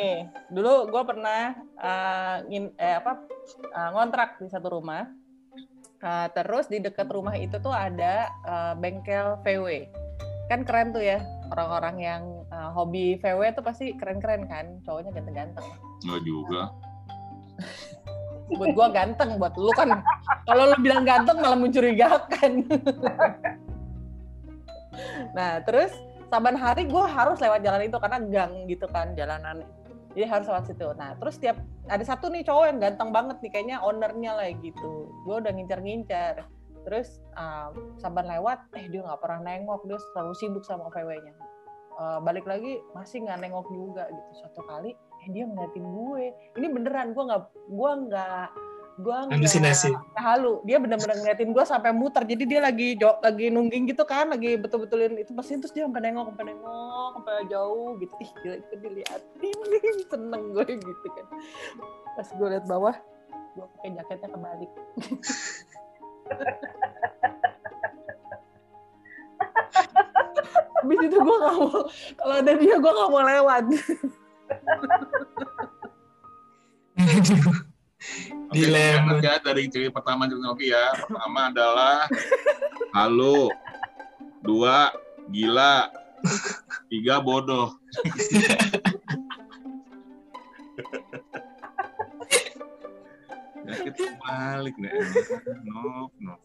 dulu 0.50 0.90
gue 0.90 1.04
pernah 1.06 1.54
uh, 1.78 2.36
ngin- 2.50 2.74
eh, 2.78 2.98
apa 2.98 3.22
uh, 3.74 3.90
ngontrak 3.94 4.42
di 4.42 4.50
satu 4.50 4.80
rumah 4.80 5.10
Uh, 6.04 6.28
terus 6.36 6.68
di 6.68 6.84
dekat 6.84 7.08
rumah 7.08 7.32
itu 7.32 7.56
tuh 7.64 7.72
ada 7.72 8.28
uh, 8.44 8.76
bengkel 8.76 9.40
VW 9.40 9.88
kan 10.52 10.68
keren 10.68 10.92
tuh 10.92 11.00
ya 11.00 11.24
orang-orang 11.48 11.96
yang 11.96 12.24
uh, 12.52 12.76
hobi 12.76 13.16
VW 13.24 13.56
tuh 13.56 13.64
pasti 13.64 13.96
keren-keren 13.96 14.44
kan 14.44 14.84
cowoknya 14.84 15.16
ganteng-ganteng 15.16 15.64
Nggak 16.04 16.22
juga. 16.28 16.62
buat 18.52 18.72
gua 18.76 18.88
ganteng 18.92 19.40
buat 19.40 19.56
lu 19.56 19.72
kan. 19.76 20.04
Kalau 20.44 20.64
lu 20.72 20.78
bilang 20.84 21.08
ganteng 21.08 21.40
malah 21.40 21.60
mencurigakan. 21.60 22.68
Nah 25.34 25.58
terus 25.66 25.90
saban 26.30 26.58
hari 26.58 26.86
gua 26.86 27.10
harus 27.10 27.42
lewat 27.42 27.66
jalan 27.66 27.88
itu 27.90 27.98
karena 27.98 28.20
gang 28.30 28.54
gitu 28.70 28.86
kan 28.92 29.16
jalanan. 29.18 29.64
Jadi 30.14 30.26
harus 30.30 30.46
lewat 30.46 30.66
situ. 30.70 30.88
Nah 30.94 31.18
terus 31.18 31.42
tiap 31.42 31.58
ada 31.90 32.04
satu 32.06 32.30
nih 32.30 32.46
cowok 32.46 32.66
yang 32.70 32.80
ganteng 32.80 33.10
banget 33.10 33.42
nih 33.42 33.52
kayaknya 33.52 33.78
ownernya 33.82 34.32
lah 34.38 34.48
gitu. 34.62 35.10
Gua 35.26 35.42
udah 35.42 35.52
ngincar-ngincar. 35.56 36.46
Terus 36.84 37.24
um, 37.40 37.96
saban 37.98 38.28
lewat 38.28 38.60
eh 38.76 38.86
dia 38.92 39.02
nggak 39.02 39.20
pernah 39.24 39.42
nengok. 39.42 39.88
Dia 39.88 39.98
selalu 40.14 40.34
sibuk 40.36 40.64
sama 40.68 40.92
VW-nya 40.92 41.54
Eh, 41.94 42.20
balik 42.26 42.50
lagi 42.50 42.82
masih 42.98 43.22
nggak 43.22 43.38
nengok 43.46 43.70
juga 43.70 44.10
gitu. 44.10 44.32
Suatu 44.42 44.66
kali 44.66 44.98
eh 45.24 45.32
dia 45.32 45.48
ngeliatin 45.48 45.86
gue. 45.88 46.26
Ini 46.60 46.68
beneran 46.68 47.16
gue 47.16 47.24
nggak 47.24 47.42
gue 47.72 47.92
nggak 48.08 48.46
gue 48.94 49.18
nggak 49.26 49.40
Halusinasi. 49.40 49.90
halu. 50.14 50.60
Dia 50.68 50.78
bener-bener 50.78 51.16
ngeliatin 51.16 51.50
gue 51.50 51.64
sampai 51.64 51.96
muter. 51.96 52.28
Jadi 52.28 52.44
dia 52.44 52.60
lagi 52.60 52.94
jo- 52.94 53.18
lagi 53.24 53.48
nungging 53.48 53.88
gitu 53.88 54.04
kan 54.04 54.30
lagi 54.30 54.60
betul-betulin 54.60 55.16
itu. 55.18 55.32
Mesin 55.32 55.64
terus 55.64 55.72
dia 55.72 55.88
sampai 55.88 56.04
nengok 56.04 56.30
sampai 56.30 56.46
nengok 56.52 57.10
sampai 57.18 57.34
jauh 57.48 57.96
gitu. 57.98 58.14
Ih 58.20 58.32
gila 58.44 58.56
itu 58.60 58.74
diliatin. 58.78 59.58
Seneng 60.12 60.44
gue 60.52 60.66
gitu 60.68 61.08
kan. 61.08 61.26
Pas 62.14 62.28
gue 62.28 62.48
liat 62.52 62.66
bawah 62.68 62.96
gue 63.54 63.66
pakai 63.78 63.90
jaketnya 63.96 64.30
kebalik. 64.30 64.72
Habis 70.84 71.00
itu 71.00 71.16
gue 71.16 71.38
gak 71.40 71.56
mau, 71.56 71.88
kalau 72.20 72.36
ada 72.44 72.52
dia 72.54 72.76
gue 72.76 72.92
gak 72.92 73.10
mau 73.10 73.24
lewat. 73.24 73.64
Aduh. 76.98 77.74
Oke, 78.54 78.70
Dilema. 78.70 79.18
ya 79.24 79.42
dari 79.42 79.66
ciri 79.72 79.90
pertama 79.90 80.30
Novi 80.30 80.70
ya. 80.70 80.94
Pertama 80.94 81.50
adalah 81.50 82.06
halu, 82.94 83.50
dua 84.46 84.94
gila, 85.34 85.90
tiga 86.92 87.18
bodoh. 87.18 87.74
ya 93.66 93.76
kita 93.90 94.06
balik 94.22 94.76
nih. 94.78 94.92
Nov, 95.66 96.14
Nov. 96.22 96.42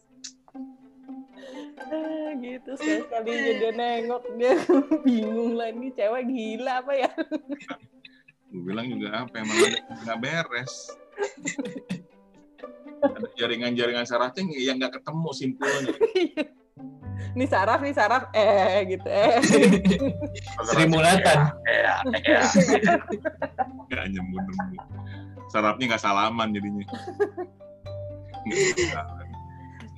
Ah, 1.89 2.33
gitu 2.37 2.71
sekali 2.77 3.33
dia 3.57 3.71
nengok 3.73 4.23
dia 4.37 4.53
bingung 5.05 5.57
lah 5.57 5.73
ini 5.73 5.89
cewek 5.95 6.27
gila 6.29 6.85
apa 6.85 6.93
ya 6.93 7.09
bilang 8.69 8.85
juga 8.93 9.25
apa 9.25 9.33
emang 9.41 9.57
nggak 10.05 10.19
beres. 10.21 10.93
Ada 13.01 13.27
jaringan-jaringan 13.39 14.05
sarafnya 14.05 14.45
yang 14.53 14.77
nggak 14.77 15.01
ketemu 15.01 15.29
simpulnya. 15.33 15.93
ini 17.35 17.45
saraf 17.45 17.83
nih 17.83 17.93
saraf 17.93 18.31
eh 18.31 18.85
gitu 18.89 19.07
eh 19.09 19.37
Sri 20.69 20.85
Mulatan. 20.85 21.51
Iya, 21.65 21.95
iya. 22.23 22.41
Nggak 23.89 24.05
nyemu-nemu. 24.13 24.77
Sarafnya 25.49 25.85
nggak 25.89 26.03
salaman 26.03 26.53
jadinya. 26.53 26.85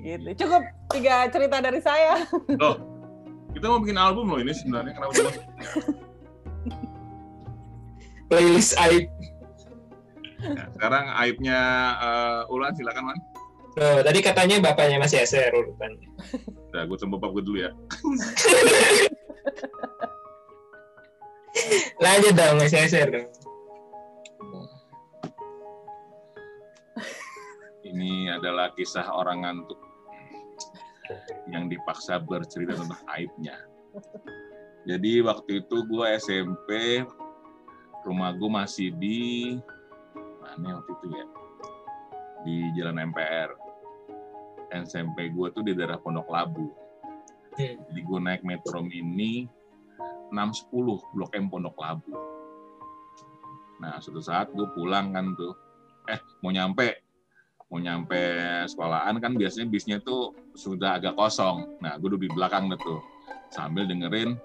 gitu 0.02 0.30
cukup 0.46 0.64
tiga 0.90 1.30
cerita 1.30 1.62
dari 1.62 1.78
saya 1.78 2.26
Loh, 2.58 2.82
kita 3.54 3.66
mau 3.70 3.80
bikin 3.80 4.02
album 4.02 4.34
loh 4.34 4.42
ini 4.42 4.50
sebenarnya 4.50 4.98
kenapa 4.98 5.14
Playlist 8.32 8.80
aib. 8.80 9.12
Nah, 10.40 10.72
sekarang 10.72 11.12
aibnya 11.20 11.60
eh, 12.00 12.48
Ulan 12.48 12.72
silakan 12.72 13.12
man. 13.12 13.20
Tuh, 13.76 14.00
tadi 14.04 14.24
katanya 14.24 14.64
bapaknya 14.64 15.04
Mas 15.04 15.12
Yaser 15.12 15.52
urutan. 15.52 16.00
Udah, 16.72 16.88
gue 16.88 16.98
coba 17.04 17.16
bab 17.28 17.36
gue 17.36 17.44
dulu 17.44 17.60
ya. 17.60 17.76
Lanjut 22.04 22.34
dong 22.36 22.56
Mas 22.56 22.72
Yaser 22.72 23.12
dong. 23.12 23.28
Ini 27.84 28.32
adalah 28.40 28.72
kisah 28.72 29.12
orang 29.12 29.44
ngantuk 29.44 29.80
yang 31.52 31.68
dipaksa 31.68 32.24
bercerita 32.24 32.80
tentang 32.80 33.04
aibnya. 33.12 33.60
Jadi 34.88 35.20
waktu 35.22 35.64
itu 35.64 35.78
gue 35.86 36.06
SMP, 36.16 37.04
rumah 38.06 38.34
gue 38.34 38.50
masih 38.50 38.90
di 38.98 39.56
mana 40.42 40.82
waktu 40.82 40.92
itu 40.98 41.08
ya? 41.14 41.26
Di 42.42 42.56
Jalan 42.78 43.14
MPR. 43.14 43.50
SMP 44.72 45.30
gue 45.36 45.48
tuh 45.52 45.64
di 45.68 45.76
daerah 45.76 46.00
Pondok 46.00 46.32
Labu. 46.32 46.72
Jadi 47.60 48.00
gue 48.00 48.20
naik 48.24 48.48
metro 48.48 48.80
mini 48.80 49.46
610 50.32 51.12
Blok 51.12 51.32
M 51.36 51.52
Pondok 51.52 51.76
Labu. 51.76 52.16
Nah, 53.84 54.00
suatu 54.00 54.24
saat 54.24 54.50
gue 54.56 54.68
pulang 54.72 55.12
kan 55.12 55.36
tuh. 55.36 55.54
Eh, 56.08 56.20
mau 56.42 56.50
nyampe 56.50 57.04
mau 57.72 57.80
nyampe 57.80 58.20
sekolahan 58.68 59.16
kan 59.24 59.32
biasanya 59.32 59.72
bisnya 59.72 59.98
tuh 60.04 60.36
sudah 60.56 61.00
agak 61.00 61.16
kosong. 61.16 61.80
Nah, 61.80 61.96
gue 62.00 62.12
duduk 62.12 62.28
di 62.28 62.32
belakang 62.32 62.68
deh 62.68 62.80
tuh 62.80 63.00
sambil 63.52 63.88
dengerin 63.88 64.40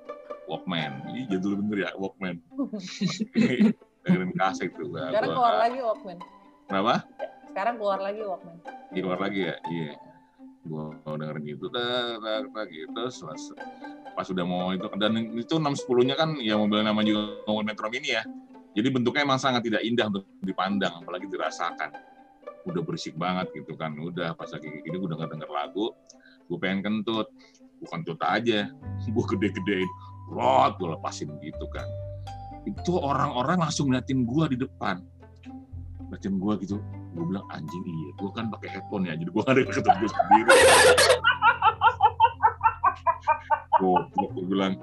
Walkman. 0.47 0.93
Ih, 1.13 1.27
jadul 1.31 1.59
bener 1.59 1.87
ya 1.87 1.91
Walkman. 1.99 2.39
dengerin 4.07 4.33
kaset 4.39 4.71
tuh. 4.79 4.87
Gua, 4.87 5.11
sekarang 5.11 5.29
gua- 5.29 5.37
keluar 5.43 5.55
lagi 5.59 5.79
Walkman 5.83 6.19
Kenapa? 6.71 6.95
sekarang 7.51 7.75
keluar 7.81 7.99
lagi 7.99 8.21
Walkman 8.23 8.57
Di 8.95 9.01
luar 9.03 9.19
lagi 9.19 9.41
ya? 9.51 9.55
Iya. 9.67 9.93
Gue 10.67 10.83
dengerin 11.07 11.45
gitu, 11.47 11.67
dah, 11.71 12.19
dah, 12.19 12.67
gitu. 12.71 12.91
Terus 12.91 13.23
pas- 14.15 14.31
udah 14.31 14.45
mau 14.47 14.75
itu, 14.75 14.87
dan 14.99 15.13
itu 15.35 15.55
610-nya 15.59 16.15
kan 16.19 16.35
ya 16.43 16.59
mobil 16.59 16.83
nama 16.83 16.99
juga 17.07 17.43
Metro 17.63 17.87
Mini 17.87 18.15
ya. 18.15 18.23
Jadi 18.75 18.89
bentuknya 18.91 19.23
emang 19.25 19.39
sangat 19.39 19.63
tidak 19.63 19.83
indah 19.87 20.11
untuk 20.11 20.27
dipandang, 20.43 21.03
apalagi 21.03 21.31
dirasakan. 21.31 21.95
Udah 22.67 22.83
berisik 22.83 23.15
banget 23.15 23.47
gitu 23.55 23.79
kan. 23.79 23.95
Udah 23.95 24.35
pas 24.35 24.51
lagi 24.51 24.67
gini 24.83 24.97
gue 24.99 25.07
denger 25.07 25.29
denger 25.39 25.51
lagu, 25.51 25.95
gue 26.51 26.59
pengen 26.59 26.83
kentut. 26.83 27.31
Bukan 27.79 28.03
kentut 28.03 28.21
aja, 28.27 28.67
gue 29.15 29.25
gede-gedein. 29.37 29.91
Rot, 30.27 30.75
gue 30.83 30.89
lepasin 30.91 31.31
gitu 31.39 31.67
kan. 31.71 31.87
Itu 32.67 32.99
orang-orang 32.99 33.63
langsung 33.63 33.91
ngeliatin 33.91 34.27
gue 34.27 34.45
di 34.51 34.57
depan. 34.59 34.99
Ngeliatin 36.11 36.35
gue 36.43 36.53
gitu, 36.67 36.77
gue 37.15 37.25
bilang 37.31 37.47
anjing 37.55 37.83
iya 37.87 38.11
gue 38.19 38.31
kan 38.35 38.51
pakai 38.51 38.69
headphone 38.77 39.07
ya 39.07 39.15
jadi 39.17 39.31
gue 39.31 39.45
ada 39.47 39.61
ketemu 39.63 39.97
gue 40.03 40.11
sendiri. 40.11 40.51
Goblok 43.79 44.31
gue 44.35 44.45
bilang. 44.51 44.75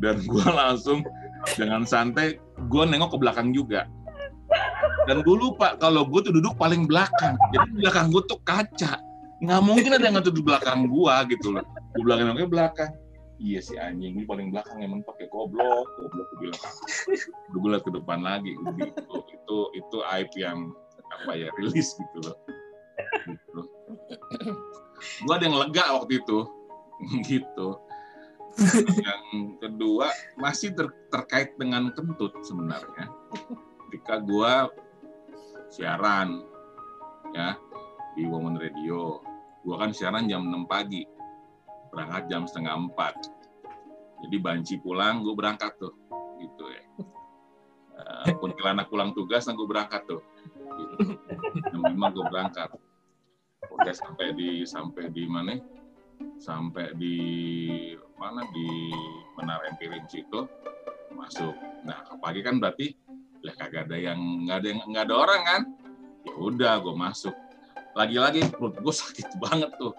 Dan 0.00 0.16
gue 0.24 0.46
langsung 0.48 1.04
dengan 1.56 1.84
santai 1.84 2.36
gue 2.68 2.82
nengok 2.84 3.16
ke 3.16 3.18
belakang 3.20 3.52
juga. 3.56 3.88
Dan 5.08 5.24
gue 5.24 5.36
lupa 5.36 5.76
kalau 5.80 6.04
gue 6.04 6.20
tuh 6.20 6.32
duduk 6.36 6.56
paling 6.60 6.84
belakang. 6.84 7.36
Jadi 7.52 7.80
belakang 7.80 8.12
gue 8.12 8.22
tuh 8.28 8.40
kaca. 8.44 9.00
Nggak 9.40 9.60
mungkin 9.64 9.90
ada 9.96 10.04
yang 10.04 10.20
duduk 10.20 10.44
belakang 10.44 10.84
gue 10.84 11.14
gitu 11.32 11.56
loh. 11.56 11.64
Gue 11.96 12.02
belakang 12.04 12.36
belakang 12.48 12.92
iya 13.40 13.60
si 13.64 13.74
anjing. 13.80 14.20
Ini 14.20 14.24
paling 14.28 14.52
belakang 14.52 14.84
emang 14.84 15.00
pakai 15.02 15.26
goblok. 15.32 15.88
Goblok 15.96 16.28
gue 16.36 16.38
bilang. 16.46 16.74
Gue 17.56 17.68
lihat 17.72 17.84
ke 17.88 17.92
depan 17.96 18.20
lagi. 18.20 18.52
Itu 18.54 19.16
itu 19.32 19.58
itu 19.80 19.98
aib 20.14 20.30
yang 20.36 20.70
apa 21.10 21.32
ya 21.34 21.48
rilis 21.58 21.96
gitu 21.96 22.18
loh. 22.28 22.36
Gitu. 23.26 23.60
gue 25.24 25.32
ada 25.32 25.44
yang 25.48 25.56
lega 25.56 25.84
waktu 25.96 26.20
itu. 26.20 26.38
Gitu. 27.24 27.68
Yang 29.00 29.56
kedua 29.56 30.12
masih 30.36 30.76
ter 30.76 30.92
terkait 31.08 31.56
dengan 31.56 31.88
kentut 31.96 32.36
sebenarnya. 32.44 33.08
Ketika 33.88 34.20
gue 34.20 34.52
siaran 35.72 36.44
ya 37.32 37.56
di 38.18 38.28
Women 38.28 38.60
Radio. 38.60 39.24
Gue 39.64 39.76
kan 39.80 39.96
siaran 39.96 40.28
jam 40.28 40.44
6 40.44 40.68
pagi 40.68 41.08
berangkat 41.90 42.22
jam 42.30 42.46
setengah 42.46 42.74
4 42.94 44.26
jadi 44.26 44.36
banci 44.40 44.74
pulang 44.80 45.22
gue 45.26 45.34
berangkat 45.34 45.74
tuh 45.78 45.94
gitu 46.40 46.64
ya 46.70 46.82
uh, 47.98 48.30
kuntilanak 48.40 48.88
pulang 48.88 49.12
tugas 49.12 49.44
dan 49.44 49.58
gue 49.58 49.68
berangkat 49.68 50.02
tuh 50.08 50.22
gitu. 50.78 51.18
jam 51.70 51.82
5 51.84 52.16
gue 52.16 52.24
berangkat 52.30 52.70
udah 53.70 53.94
sampai 53.94 54.32
di 54.34 54.64
sampai 54.64 55.08
di 55.12 55.24
mana 55.24 55.56
sampai 56.40 56.92
di 56.96 57.16
mana 58.20 58.44
di 58.52 58.92
Menara 59.36 59.72
Empirin 59.72 60.04
situ 60.04 60.44
masuk. 61.16 61.56
Nah 61.84 62.04
pagi 62.20 62.44
kan 62.44 62.60
berarti 62.60 62.92
lah 63.40 63.56
kagak 63.56 63.88
ada 63.88 63.96
yang 63.96 64.20
nggak 64.44 64.56
ada 64.60 64.68
yang 64.68 64.80
nggak 64.84 65.04
ada 65.08 65.14
orang 65.16 65.42
kan? 65.44 65.62
Ya 66.28 66.34
udah 66.36 66.72
gue 66.84 66.94
masuk. 66.96 67.36
Lagi-lagi 67.96 68.44
perut 68.52 68.76
gue 68.76 68.94
sakit 68.94 69.36
banget 69.44 69.72
tuh. 69.80 69.96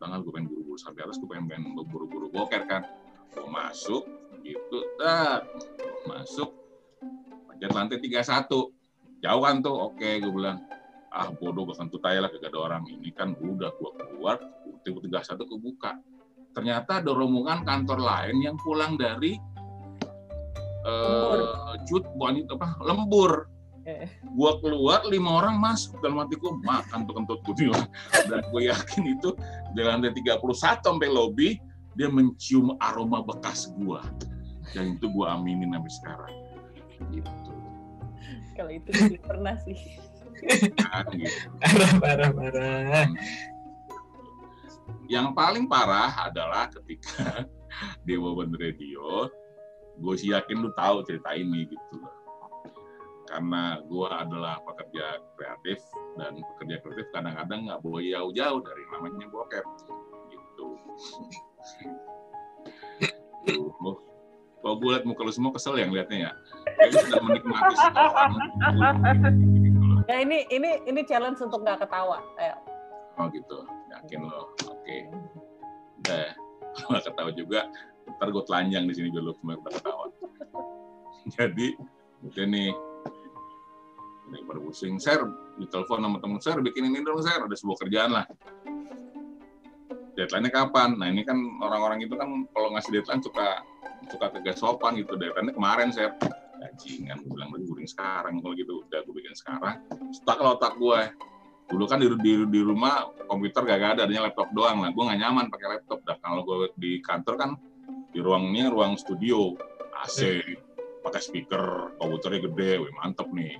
Banget 0.00 0.24
gue 0.24 0.32
pengen 0.32 0.48
buru-buru 0.48 0.78
sampai 0.80 1.04
atas 1.04 1.20
gue 1.20 1.28
pengen 1.28 1.46
pengen 1.46 1.76
buru-buru 1.76 2.32
boker 2.32 2.64
kan. 2.64 2.88
Gue 3.36 3.46
masuk 3.46 4.08
gitu, 4.40 4.78
dah 4.96 5.44
masuk 6.08 6.56
panjat 7.44 7.70
lantai 7.76 8.00
31 8.00 8.48
jauh 9.20 9.42
kan 9.44 9.56
tuh 9.60 9.76
oke 9.92 10.08
gue 10.24 10.32
bilang. 10.32 10.64
Ah 11.12 11.28
bodoh 11.28 11.68
gue 11.68 11.76
kentut 11.76 12.00
aja 12.08 12.24
lah 12.24 12.30
kagak 12.32 12.54
ada 12.54 12.58
orang. 12.58 12.82
Ini 12.88 13.10
kan 13.12 13.36
udah 13.36 13.70
gua 13.76 13.90
keluar 13.98 14.36
tiba-tiba 14.80 15.20
satu 15.20 15.44
kebuka. 15.44 15.98
Ternyata 16.56 17.04
ada 17.04 17.12
rombongan 17.12 17.62
kantor 17.62 18.00
lain 18.00 18.36
yang 18.42 18.56
pulang 18.58 18.96
dari 18.96 19.36
uh, 20.86 21.76
cut 21.84 22.04
bukan 22.16 22.46
apa 22.48 22.68
lembur. 22.82 23.32
eh. 23.46 23.59
Gua 24.36 24.58
keluar 24.60 25.00
lima 25.08 25.40
orang 25.42 25.56
masuk. 25.58 25.98
Dalam 26.02 26.22
hatiku 26.22 26.58
makan 26.62 27.06
tuh 27.06 27.14
kentut 27.16 27.40
gue 27.44 27.72
dan 28.28 28.40
gue 28.50 28.62
yakin 28.68 29.02
itu 29.14 29.34
di 29.74 29.80
lantai 29.82 30.12
31 30.14 30.40
sampai 30.84 31.08
lobby 31.08 31.58
dia 31.98 32.08
mencium 32.10 32.78
aroma 32.80 33.22
bekas 33.24 33.70
gua. 33.80 34.04
Dan 34.70 34.98
itu 34.98 35.10
gua 35.10 35.38
aminin 35.38 35.74
sampai 35.74 35.92
sekarang. 35.92 36.34
Gitu. 37.10 37.52
Kalau 38.54 38.72
itu 38.76 38.90
pernah 39.24 39.56
sih. 39.64 39.78
Parah, 41.60 41.92
parah, 42.00 42.30
parah. 42.32 43.08
Yang 45.10 45.26
paling 45.34 45.64
parah 45.66 46.30
adalah 46.30 46.70
ketika 46.70 47.44
di 48.06 48.14
Women 48.14 48.54
Radio, 48.56 49.26
gue 49.98 50.14
sih 50.16 50.30
yakin 50.32 50.62
lu 50.64 50.70
tahu 50.78 51.02
cerita 51.04 51.34
ini 51.34 51.66
gitu. 51.66 51.94
loh. 51.98 52.19
Karena 53.30 53.78
gue 53.86 54.08
adalah 54.10 54.58
pekerja 54.66 55.22
kreatif 55.38 55.78
dan 56.18 56.42
pekerja 56.42 56.82
kreatif 56.82 57.06
kadang-kadang 57.14 57.70
nggak 57.70 57.78
boleh 57.78 58.10
jauh-jauh 58.10 58.58
dari 58.58 58.82
namanya 58.90 59.26
bokep 59.30 59.62
gitu. 60.34 60.66
Tuh, 63.46 63.70
kalau 64.60 64.74
gue 64.82 64.90
liat 64.92 65.06
muka 65.06 65.22
lu 65.22 65.30
semua 65.30 65.54
kesel 65.54 65.78
yang 65.78 65.94
liatnya 65.94 66.26
ya. 66.26 66.32
Kayaknya 66.74 67.02
sudah 67.06 67.22
menikmati 67.22 67.74
Ya 70.10 70.16
ini 70.26 70.42
ini 70.50 70.82
ini 70.90 71.00
challenge 71.06 71.38
untuk 71.38 71.62
nggak 71.62 71.86
ketawa. 71.86 72.18
Ayo. 72.34 72.58
Oh 73.14 73.30
gitu, 73.30 73.62
yakin 73.94 74.26
lo. 74.26 74.50
Oke. 74.66 74.74
Okay. 74.82 75.00
Udah, 76.02 76.34
nggak 76.90 77.02
ketawa 77.06 77.30
juga. 77.30 77.60
Ntar 78.18 78.28
gue 78.34 78.42
telanjang 78.42 78.90
di 78.90 78.94
sini 78.98 79.14
lo 79.14 79.30
semua 79.38 79.54
ketawa. 79.62 80.10
Jadi, 81.30 81.78
udah 82.26 82.46
nih. 82.50 82.74
Baru 84.46 84.70
pusing. 84.70 84.98
Share, 85.02 85.26
ditelepon 85.58 86.02
sama 86.02 86.18
temen 86.22 86.38
share, 86.38 86.60
bikin 86.62 86.86
ini 86.90 87.02
dong 87.02 87.22
share. 87.22 87.42
Ada 87.44 87.56
sebuah 87.58 87.78
kerjaan 87.86 88.10
lah. 88.14 88.26
Deadline-nya 90.14 90.52
kapan? 90.52 90.98
Nah 90.98 91.08
ini 91.08 91.22
kan 91.22 91.38
orang-orang 91.62 92.04
itu 92.04 92.14
kan 92.18 92.28
kalau 92.52 92.74
ngasih 92.74 92.90
deadline 93.00 93.22
suka 93.22 93.62
suka 94.10 94.26
kagak 94.34 94.58
sopan 94.58 94.98
gitu. 94.98 95.14
Deadline-nya 95.16 95.54
kemarin 95.54 95.88
share 95.90 96.14
bajingan 96.60 97.24
gue 97.24 97.32
bilang 97.32 97.50
guring 97.56 97.88
sekarang 97.88 98.44
kalau 98.44 98.52
gitu 98.52 98.84
udah 98.84 99.00
gue 99.00 99.14
bikin 99.16 99.32
sekarang 99.32 99.80
stuck 100.12 100.36
kalau 100.36 100.60
otak 100.60 100.76
gue 100.76 101.00
dulu 101.72 101.84
kan 101.88 102.02
di, 102.02 102.08
di, 102.20 102.32
di 102.50 102.60
rumah 102.60 103.08
komputer 103.30 103.64
gak 103.64 103.96
ada 103.96 104.04
adanya 104.04 104.28
laptop 104.28 104.52
doang 104.52 104.84
lah 104.84 104.92
gue 104.92 105.02
gak 105.08 105.20
nyaman 105.20 105.48
pakai 105.48 105.68
laptop 105.78 106.04
dah 106.04 106.20
kalau 106.20 106.44
gue 106.44 106.68
di 106.76 107.00
kantor 107.00 107.34
kan 107.40 107.50
di 108.12 108.20
ruangnya 108.20 108.68
ruang 108.68 109.00
studio 109.00 109.56
AC 110.04 110.42
pakai 111.00 111.20
speaker 111.22 111.96
komputernya 111.96 112.50
gede 112.50 112.70
wih 112.84 112.92
mantep 113.00 113.28
nih 113.32 113.56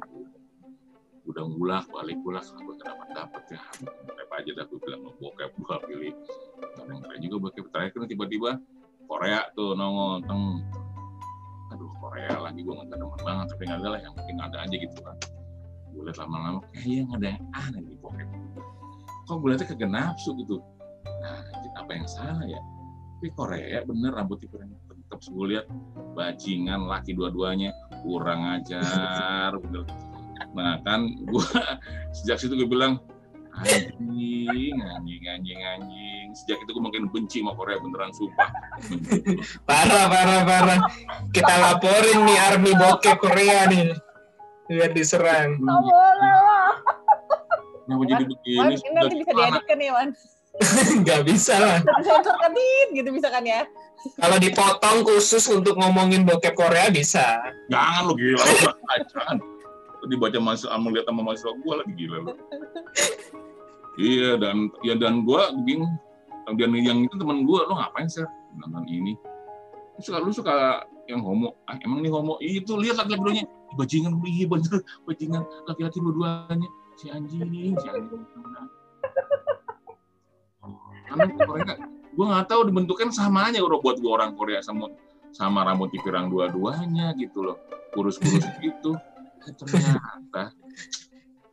udah 1.31 1.45
ngulak 1.47 1.85
balik 1.95 2.19
ngulak 2.21 2.45
gue 2.45 2.75
gak 2.83 3.11
dapat 3.14 3.43
ya. 3.55 3.61
Apa 4.27 4.35
aja 4.43 4.51
dah 4.59 4.64
gue 4.66 4.79
bilang 4.83 5.01
mau 5.07 5.14
bokep 5.19 5.51
gue 5.55 5.77
pilih. 5.87 6.14
Dan 6.77 6.99
yang 7.01 7.21
juga 7.23 7.37
bokep. 7.49 7.64
Terakhir 7.71 7.90
kan 7.95 8.11
tiba-tiba 8.11 8.51
Korea 9.07 9.47
tuh 9.55 9.79
nongol 9.79 10.27
teng. 10.27 10.62
Aduh 11.75 11.90
Korea 12.03 12.35
lagi 12.43 12.61
gue 12.61 12.75
nggak 12.75 12.88
demen 12.90 13.21
banget. 13.23 13.47
Tapi 13.55 13.62
nggak 13.66 13.79
ada 13.81 13.88
lah 13.95 14.01
yang 14.03 14.14
penting 14.19 14.37
ada 14.43 14.57
aja 14.66 14.75
gitu 14.75 14.97
kan. 15.01 15.16
Gue 15.90 16.03
lihat 16.07 16.19
lama-lama 16.23 16.59
kayaknya 16.75 17.03
nggak 17.07 17.19
ada 17.19 17.29
yang 17.31 17.45
aneh 17.55 17.83
di 17.87 17.95
bokep. 18.03 18.29
Kok 19.31 19.37
gue 19.38 19.49
lihatnya 19.55 19.66
kagak 19.71 19.90
nafsu 19.90 20.31
gitu? 20.38 20.57
Nah 21.23 21.38
apa 21.79 21.90
yang 21.95 22.07
salah 22.11 22.47
ya? 22.47 22.61
Tapi 23.21 23.29
Korea 23.37 23.85
bener 23.85 24.16
rambut 24.16 24.40
kurang 24.49 24.73
tetap 25.11 25.27
gue 25.27 25.47
lihat 25.51 25.66
bajingan 26.14 26.87
laki 26.87 27.19
dua-duanya 27.19 27.75
kurang 28.07 28.47
ajar 28.47 29.51
bener 29.59 29.83
nah 30.57 30.81
kan 30.83 31.07
gue 31.07 31.44
sejak 32.16 32.37
situ 32.40 32.57
gue 32.57 32.68
bilang 32.68 32.98
anjing 33.61 34.76
anjing 34.79 35.22
anjing 35.26 35.61
anjing. 35.61 36.26
Sejak 36.33 36.62
itu 36.62 36.70
gue 36.70 36.85
makin 36.85 37.11
benci 37.11 37.42
sama 37.42 37.53
Korea 37.59 37.83
beneran 37.83 38.14
sumpah. 38.14 38.50
Parah 39.68 40.07
parah 40.07 40.40
parah. 40.46 40.79
Kita 41.35 41.55
laporin 41.59 42.24
nih 42.24 42.38
army 42.38 42.72
bokep 42.79 43.16
Korea 43.18 43.66
nih. 43.68 43.92
Biar 44.70 44.94
diserang. 44.94 45.59
Nggak 45.59 45.81
boleh 45.83 46.31
kenapa 47.90 48.05
jadi 48.07 48.24
begini? 48.31 48.74
Ini 48.79 48.90
nanti 48.94 49.14
bisa 49.18 49.33
dieditkan 49.35 49.79
ya 49.83 49.92
Wan 49.98 50.09
Gak 51.07 51.20
bisa 51.26 51.55
lah. 51.59 51.79
Sensor 52.03 52.37
kan 52.38 52.53
gitu 52.94 53.11
bisa 53.11 53.29
kan 53.31 53.42
ya? 53.42 53.66
Kalau 54.18 54.37
dipotong 54.40 55.03
khusus 55.07 55.44
untuk 55.50 55.74
ngomongin 55.79 56.22
bokep 56.22 56.55
Korea 56.55 56.88
bisa. 56.88 57.38
Jangan 57.68 58.03
lo 58.07 58.14
gila 58.14 58.44
jangan 59.11 59.37
dibaca 60.11 60.38
mahasiswa 60.42 60.75
lihat 60.75 61.07
sama 61.07 61.23
mahasiswa 61.23 61.55
gue 61.55 61.75
lagi 61.79 61.92
gila 61.94 62.18
lo 62.27 62.33
iya 64.01 64.37
dan 64.40 64.70
ya 64.83 64.94
dan 64.96 65.23
gue 65.25 65.42
bingung. 65.66 65.94
Dan 66.51 66.75
yang 66.75 67.07
itu 67.07 67.14
teman 67.14 67.46
gue 67.46 67.61
lo 67.62 67.79
ngapain 67.79 68.11
sih 68.11 68.27
nonton 68.59 68.83
ini? 68.90 69.14
Lu 69.94 70.01
suka 70.03 70.18
lu 70.18 70.35
suka 70.35 70.83
yang 71.07 71.23
homo? 71.23 71.55
Ah, 71.70 71.79
emang 71.87 72.03
ini 72.03 72.11
homo? 72.11 72.42
Itu 72.42 72.75
lihat 72.75 72.99
laki-laki 72.99 73.23
dua 73.23 73.79
bajingan 73.79 74.18
iya 74.27 74.51
bener 74.51 74.83
bajingan. 75.07 75.46
Laki-laki 75.70 76.03
dua-duanya 76.03 76.66
si 76.99 77.07
anjing 77.07 77.79
si 77.79 77.87
anjing 77.87 78.23
karena 81.11 81.27
Korea 81.42 81.75
gue 82.11 82.25
nggak 82.27 82.46
tahu 82.46 82.70
dibentukkan 82.70 83.11
sama 83.11 83.51
aja 83.51 83.59
udah 83.62 83.83
buat 83.83 83.99
gue 83.99 84.11
orang 84.11 84.38
Korea 84.38 84.62
sama 84.62 84.90
sama 85.35 85.66
rambut 85.66 85.90
pirang 85.90 86.31
dua-duanya 86.31 87.14
gitu 87.18 87.46
loh. 87.46 87.59
Kurus-kurus 87.94 88.46
gitu 88.62 88.94
ternyata 89.40 90.53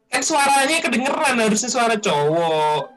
kan 0.08 0.21
suaranya 0.23 0.82
kedengeran 0.82 1.38
harusnya 1.38 1.69
suara 1.69 1.95
cowok. 2.00 2.95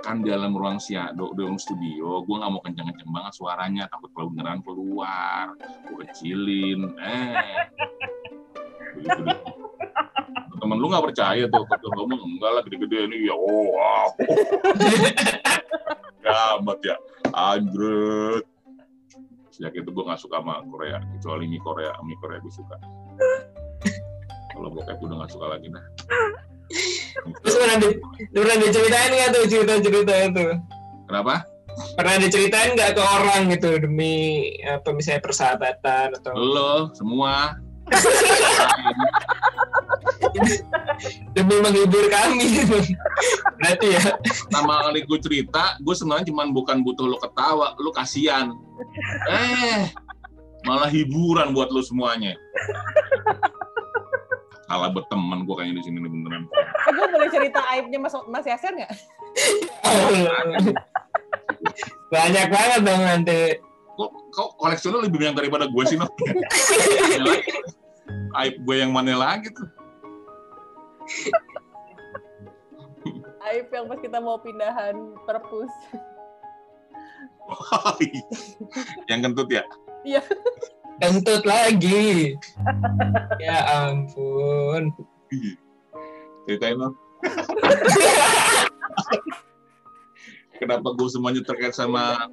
Kan 0.00 0.24
dalam 0.24 0.56
ruang 0.56 0.80
di 0.80 0.96
ruang 1.44 1.60
studio 1.60 2.24
gue 2.24 2.36
nggak 2.40 2.50
mau 2.50 2.62
kenceng-kenceng 2.64 3.10
banget 3.12 3.32
suaranya 3.36 3.84
takut 3.92 4.08
kalau 4.16 4.32
beneran 4.32 4.64
keluar. 4.64 5.52
Gue 5.86 6.02
kecilin 6.08 6.88
eh. 6.98 7.36
Deh. 9.06 9.38
Temen 10.60 10.76
lu 10.80 10.88
nggak 10.88 11.04
percaya 11.12 11.44
tuh 11.46 11.64
kata 11.68 11.86
ngomong 11.94 12.20
enggak 12.36 12.50
lah 12.58 12.62
gede-gede 12.64 12.98
ini. 13.12 13.28
Ya 13.28 13.34
oh 13.36 13.76
wow. 13.76 14.08
Ya 16.20 16.60
amat 16.60 16.78
ya. 16.84 16.96
Anjret 17.32 18.44
sejak 19.60 19.76
itu 19.76 19.92
gue 19.92 20.04
nggak 20.08 20.16
suka 20.16 20.40
sama 20.40 20.64
Korea 20.64 21.04
kecuali 21.20 21.44
mie 21.44 21.60
Korea 21.60 21.92
mie 22.00 22.16
Korea 22.16 22.40
gue 22.40 22.48
suka 22.48 22.80
kalau 24.54 24.68
bokep 24.74 24.98
udah 24.98 25.16
nggak 25.22 25.30
suka 25.32 25.46
lagi 25.46 25.68
nah 25.70 25.84
Terus 27.42 27.58
pernah, 27.58 27.76
di, 27.82 27.88
pernah 28.30 28.56
diceritain 28.62 29.10
nggak 29.10 29.30
tuh 29.34 29.42
cerita-cerita 29.50 30.14
itu? 30.30 30.46
kenapa 31.10 31.42
Pernah 31.96 32.16
diceritain 32.22 32.70
nggak 32.76 32.92
ke 32.94 33.02
orang 33.02 33.50
gitu 33.50 33.70
demi 33.80 34.46
apa 34.62 34.90
misalnya 34.94 35.22
persahabatan 35.24 36.14
atau 36.18 36.32
lo 36.36 36.92
semua 36.94 37.56
demi 41.34 41.56
menghibur 41.58 42.06
kami 42.06 42.44
gitu. 42.62 42.78
Berarti 43.58 43.86
ya. 43.98 44.02
pertama 44.46 44.86
kali 44.86 45.00
gue 45.06 45.18
cerita 45.18 45.64
gue 45.82 45.94
sebenarnya 45.94 46.30
cuma 46.30 46.46
bukan 46.50 46.86
butuh 46.86 47.06
lo 47.08 47.18
ketawa 47.18 47.74
lo 47.80 47.90
kasihan 47.90 48.54
eh 49.30 49.90
malah 50.68 50.90
hiburan 50.92 51.56
buat 51.56 51.72
lo 51.72 51.80
semuanya 51.80 52.36
kalah 54.70 54.86
berteman 54.88 55.42
gue 55.42 55.52
kayaknya 55.52 55.76
di 55.76 55.84
sini 55.84 55.98
nih 55.98 56.06
beneran 56.08 56.46
Eh, 56.46 56.92
gue 56.94 57.06
boleh 57.10 57.26
cerita 57.28 57.58
aibnya 57.68 57.98
Mas, 57.98 58.14
Mas 58.24 58.46
Yaser 58.46 58.70
nggak? 58.70 58.92
Banyak 62.08 62.46
banget 62.48 62.80
dong 62.82 63.02
nanti. 63.02 63.58
kok 63.92 64.10
kok 64.32 64.48
koleksi 64.56 64.88
lo 64.88 65.04
lebih 65.04 65.20
banyak 65.20 65.36
daripada 65.36 65.68
gue 65.68 65.84
sih 65.84 65.98
no 65.98 66.08
aib 68.40 68.54
gue 68.64 68.76
yang 68.78 68.94
mana 68.94 69.12
lagi 69.12 69.50
tuh 69.50 69.68
Aib 73.42 73.68
yang 73.68 73.84
pas 73.84 73.98
kita 73.98 74.22
mau 74.22 74.38
pindahan 74.38 74.94
perpus. 75.26 75.68
yang 79.10 79.20
kentut 79.20 79.50
ya 79.50 79.66
Iya. 80.00 80.22
Kentut 81.00 81.42
lagi. 81.48 82.36
ya 83.44 83.56
ampun. 83.88 84.92
ceritain 86.44 86.74
lo 86.74 86.90
kenapa 90.60 90.88
gue 90.98 91.08
semuanya 91.08 91.40
terkait 91.46 91.70
sama 91.70 92.26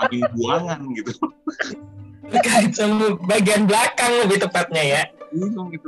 angin 0.00 0.24
buangan 0.32 0.80
gitu 0.96 1.12
Terkait 2.26 2.72
sama 2.74 3.14
bagian 3.28 3.68
belakang 3.68 4.10
lebih 4.24 4.40
tepatnya 4.48 4.82
ya. 4.82 5.02
bingung 5.30 5.68
gitu 5.68 5.86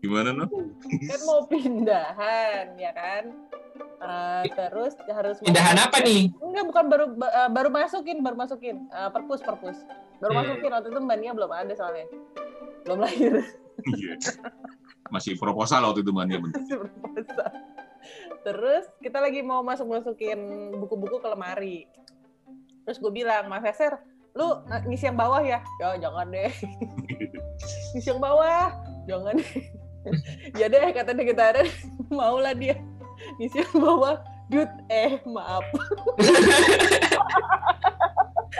gimana 0.00 0.32
no 0.32 0.46
Kan 0.88 1.20
mau 1.26 1.42
pindahan, 1.50 2.72
ya 2.80 2.90
kan? 2.96 3.24
Eh, 3.98 4.44
terus 4.48 4.94
harus 5.04 5.36
Pindahan 5.38 5.74
apa 5.76 5.98
nih? 6.00 6.30
Enggak, 6.38 6.64
bukan 6.64 6.84
baru 6.86 7.04
ba- 7.12 7.34
eh, 7.36 7.50
baru 7.50 7.68
masukin, 7.68 8.18
baru 8.20 8.36
masukin. 8.36 8.86
Eh, 8.86 9.10
perpus, 9.10 9.40
perpus. 9.40 9.78
Baru 10.18 10.32
Hmm. 10.32 10.40
masukin 10.44 10.70
waktu 10.70 10.88
itu 10.88 11.00
Mbak 11.00 11.18
Nia 11.18 11.32
belum 11.32 11.50
ada 11.50 11.72
soalnya. 11.72 12.06
Belum 12.82 12.98
lahir. 13.00 13.32
Iya. 13.86 14.14
masih 15.08 15.40
proposal 15.40 15.80
waktu 15.82 16.02
itu 16.02 16.12
bener 16.12 16.36
Masih 16.44 16.76
berpuasa. 16.76 17.46
Terus 18.40 18.84
kita 18.98 19.18
lagi 19.18 19.40
mau 19.40 19.62
masuk-masukin 19.62 20.36
buku-buku 20.76 21.16
ke 21.16 21.28
lemari. 21.28 21.88
Terus 22.84 22.98
gue 22.98 23.12
bilang, 23.14 23.48
Mas 23.48 23.64
Eser, 23.64 23.96
lu 24.32 24.44
ngisi 24.84 25.08
yang 25.08 25.16
bawah 25.16 25.40
ya? 25.40 25.64
Ya 25.78 25.96
jangan 25.98 26.28
deh. 26.28 26.52
ngisi 27.92 28.08
yang 28.08 28.20
bawah, 28.20 28.68
jangan 29.04 29.32
deh. 29.34 29.50
ya 30.60 30.66
deh, 30.66 30.86
kata 30.92 31.10
dia 31.12 31.26
kita 31.26 31.42
ada, 31.50 31.62
maulah 32.12 32.52
dia. 32.52 32.76
Ngisi 33.38 33.62
yang 33.62 33.74
bawah, 33.78 34.16
Dut, 34.50 34.70
eh 34.90 35.22
maaf. 35.28 35.62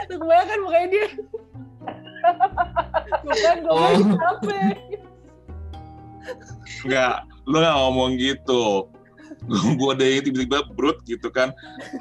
Lu 0.07 0.15
kebayangkan 0.15 0.59
mukanya 0.63 0.87
dia. 0.87 1.07
Bukan, 3.25 3.55
gue 3.59 3.71
Oh. 3.73 3.99
capek. 4.15 4.75
Enggak, 6.85 7.15
lu 7.43 7.57
nggak 7.59 7.75
ngomong 7.75 8.11
gitu. 8.15 8.87
gue 9.49 9.93
deh 9.97 10.19
tiba-tiba 10.21 10.61
brut 10.77 11.01
gitu 11.09 11.31
kan. 11.33 11.49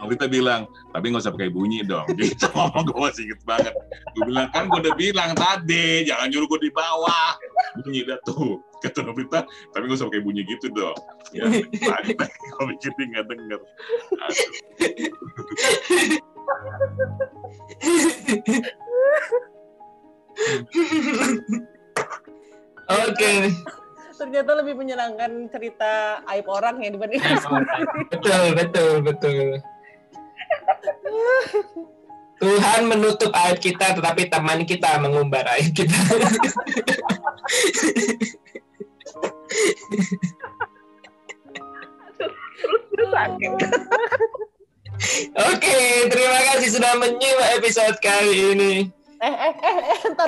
Lalu 0.02 0.18
kita 0.18 0.26
bilang, 0.28 0.68
tapi 0.92 1.08
nggak 1.08 1.22
usah 1.24 1.32
pakai 1.32 1.48
bunyi 1.48 1.80
dong. 1.80 2.04
Gitu 2.18 2.44
ngomong 2.52 2.82
gue 2.84 2.98
masih 2.98 3.24
inget 3.30 3.40
banget. 3.48 3.72
Gue 4.12 4.28
bilang, 4.28 4.52
kan 4.52 4.68
gue 4.68 4.78
udah 4.84 4.94
bilang 4.98 5.30
tadi, 5.32 6.04
jangan 6.04 6.28
nyuruh 6.28 6.44
gue 6.50 6.60
di 6.68 6.72
bawah. 6.74 7.30
Bunyi 7.80 8.04
dah 8.04 8.18
tuh. 8.26 8.60
Kata 8.78 9.02
Novita, 9.02 9.42
tapi 9.74 9.90
nggak 9.90 9.98
usah 9.98 10.06
pakai 10.06 10.22
bunyi 10.22 10.46
gitu 10.46 10.70
dong. 10.70 10.94
Ya, 11.34 11.50
tadi 11.50 12.14
gue 12.14 12.64
mikirin 12.70 13.10
nggak 13.10 13.26
denger. 13.26 13.58
Oke. 22.88 23.52
Ternyata 24.18 24.50
lebih 24.58 24.74
menyenangkan 24.74 25.30
cerita 25.50 26.22
aib 26.26 26.48
orang 26.50 26.82
ya 26.82 26.90
dibanding 26.90 27.22
betul, 28.10 28.44
betul, 28.58 29.02
betul. 29.06 29.62
Tuhan 32.38 32.86
menutup 32.86 33.34
aib 33.34 33.58
kita, 33.58 33.98
tetapi 33.98 34.30
teman 34.30 34.62
kita 34.66 34.98
mengumbar 35.02 35.42
aib 35.58 35.74
kita. 35.74 35.94
Oke, 45.38 45.78
terima 46.10 46.40
kasih 46.52 46.68
sudah 46.74 46.92
menyimak 46.98 47.48
episode 47.58 47.96
kali 48.02 48.54
ini. 48.54 48.72
eh 49.18 49.34
eh 49.34 49.54
eh 49.54 49.76
eh 49.94 50.00
ntar. 50.14 50.26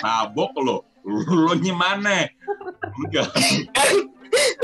Mabok 0.00 0.52
lo. 0.64 0.76
Lo 1.04 1.52
gimana? 1.60 2.24
Enggak. 3.00 3.28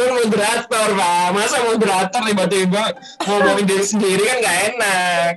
Lu 0.00 0.04
moderator, 0.24 0.88
Pak. 0.96 1.26
Masa 1.36 1.60
moderator 1.68 2.22
tiba-tiba 2.24 2.96
ngomongin 3.28 3.68
diri 3.68 3.84
sendiri 3.84 4.22
kan 4.24 4.36
nggak 4.40 4.58
enak. 4.74 5.32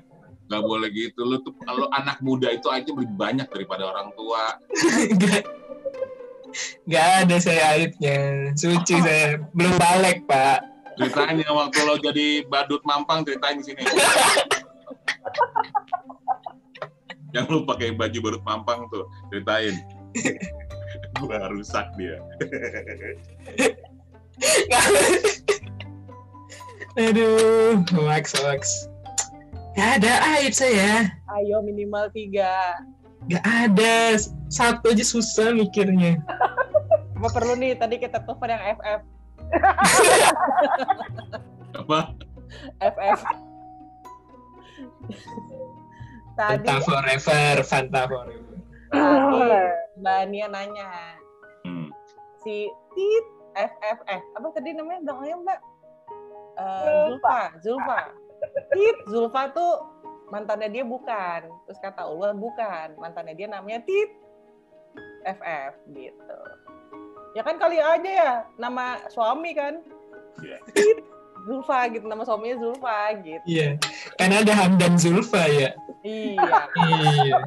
Gak 0.47 0.63
boleh 0.63 0.89
gitu. 0.91 1.21
Lu 1.27 1.39
tuh 1.43 1.55
kalau 1.63 1.87
anak 1.91 2.19
muda 2.23 2.47
itu 2.51 2.67
aja 2.71 2.87
lebih 2.87 3.11
banyak 3.15 3.47
daripada 3.51 3.89
orang 3.91 4.11
tua. 4.15 4.55
Nggak- 6.53 6.85
Nggak 6.85 7.07
ada 7.25 7.35
saya 7.41 7.63
aibnya. 7.75 8.17
Suci 8.53 8.95
saya. 9.05 9.41
Belum 9.53 9.73
balik, 9.75 10.25
Pak. 10.25 10.71
Ceritain 10.93 11.41
yang 11.41 11.57
waktu 11.57 11.79
lo 11.83 11.97
jadi 11.97 12.45
badut 12.45 12.81
mampang 12.85 13.25
ceritain 13.25 13.57
di 13.57 13.65
sini. 13.65 13.81
yang 17.33 17.49
lu 17.49 17.65
pakai 17.65 17.97
baju 17.97 18.17
badut 18.21 18.43
mampang 18.45 18.85
tuh 18.93 19.09
ceritain. 19.33 19.73
Gua 21.17 21.49
rusak 21.49 21.89
dia. 21.97 22.21
Aduh, 26.93 27.81
hoax, 27.89 28.37
hoax. 28.37 28.85
Gak 29.73 30.05
ada 30.05 30.13
aib 30.37 30.53
saya. 30.53 31.09
Ayo 31.33 31.65
minimal 31.65 32.05
tiga. 32.13 32.77
Gak 33.25 33.43
ada. 33.43 34.15
Satu 34.47 34.91
aja 34.91 35.01
susah 35.01 35.51
mikirnya. 35.51 36.19
Apa 37.15 37.27
perlu 37.31 37.55
nih 37.55 37.73
tadi 37.73 37.95
kita 37.97 38.19
telepon 38.19 38.47
yang 38.47 38.63
FF. 38.75 38.99
Apa? 41.79 41.99
FF. 42.79 43.19
tadi 46.33 46.65
Fanta 46.65 46.75
forever, 46.81 47.53
Fanta 47.63 48.01
forever. 48.05 48.41
tadi 48.89 49.51
Mbak 49.95 50.19
Nia 50.29 50.47
nanya 50.47 50.87
Hmm. 51.63 51.87
si 52.43 52.67
Tit 52.91 53.25
FF 53.55 53.97
eh 54.05 54.19
apa 54.35 54.47
tadi 54.51 54.75
namanya 54.75 54.99
belakangnya 55.07 55.37
Mbak? 55.39 55.59
Eh, 56.53 56.83
Zulfa, 57.07 57.39
Zulfa. 57.63 57.99
Tit 58.69 58.97
Zulfa 59.07 59.41
tuh 59.49 59.73
mantannya 60.33 60.73
dia 60.73 60.81
bukan. 60.81 61.45
Terus 61.69 61.77
kata 61.77 62.01
Allah 62.09 62.33
bukan, 62.33 62.97
mantannya 62.97 63.37
dia 63.37 63.45
namanya 63.45 63.85
Tit 63.85 64.09
FF 65.29 65.73
gitu. 65.93 66.39
Ya 67.37 67.45
kan 67.45 67.61
kali 67.61 67.77
aja 67.77 68.09
ya 68.09 68.33
nama 68.57 68.97
suami 69.13 69.53
kan. 69.53 69.77
Iya. 70.41 70.57
Tit 70.73 71.05
Zulfa 71.45 71.91
gitu 71.91 72.07
nama 72.09 72.25
suaminya 72.25 72.57
Zulfa 72.57 73.13
gitu. 73.21 73.45
Iya. 73.45 73.77
Karena 74.17 74.41
ada 74.41 74.53
Hamdan 74.57 74.97
Zulfa 74.97 75.43
ya. 75.45 75.69
Iya. 76.01 76.49
Iya. 76.81 77.37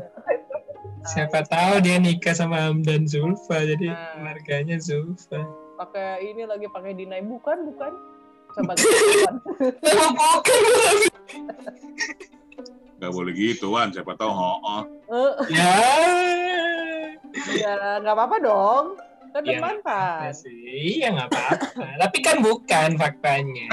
Siapa 1.07 1.46
tahu 1.46 1.87
dia 1.87 2.03
nikah 2.03 2.35
sama 2.35 2.66
Hamdan 2.66 3.07
Zulfa, 3.07 3.62
jadi 3.62 3.94
Nah. 3.94 4.18
keluarganya 4.18 4.77
Zulfa. 4.83 5.38
Pakai 5.79 6.35
ini 6.35 6.42
lagi 6.46 6.66
pakai 6.66 6.99
dinai 6.99 7.22
bukan 7.22 7.62
bukan. 7.72 7.92
Coba 8.59 8.72
bukan. 8.81 9.33
Oh, 12.97 12.99
bukan. 12.99 13.03
Gak 13.03 13.13
boleh 13.13 13.33
gitu, 13.37 13.67
Wan. 13.71 13.93
Siapa 13.93 14.17
tahu 14.17 14.33
ho 14.33 14.53
Eh, 15.07 15.33
ya. 15.53 15.73
ya 17.55 17.73
nggak 18.01 18.15
apa-apa 18.17 18.37
dong. 18.41 18.87
Kan 19.31 19.45
Iya, 19.45 19.61
mantan. 19.61 20.21
Ya 20.25 20.33
sih, 20.33 20.57
iya 20.97 21.13
nggak 21.13 21.29
apa-apa. 21.29 21.85
Tapi 22.01 22.19
kan 22.25 22.37
bukan 22.41 22.91
faktanya. 22.97 23.69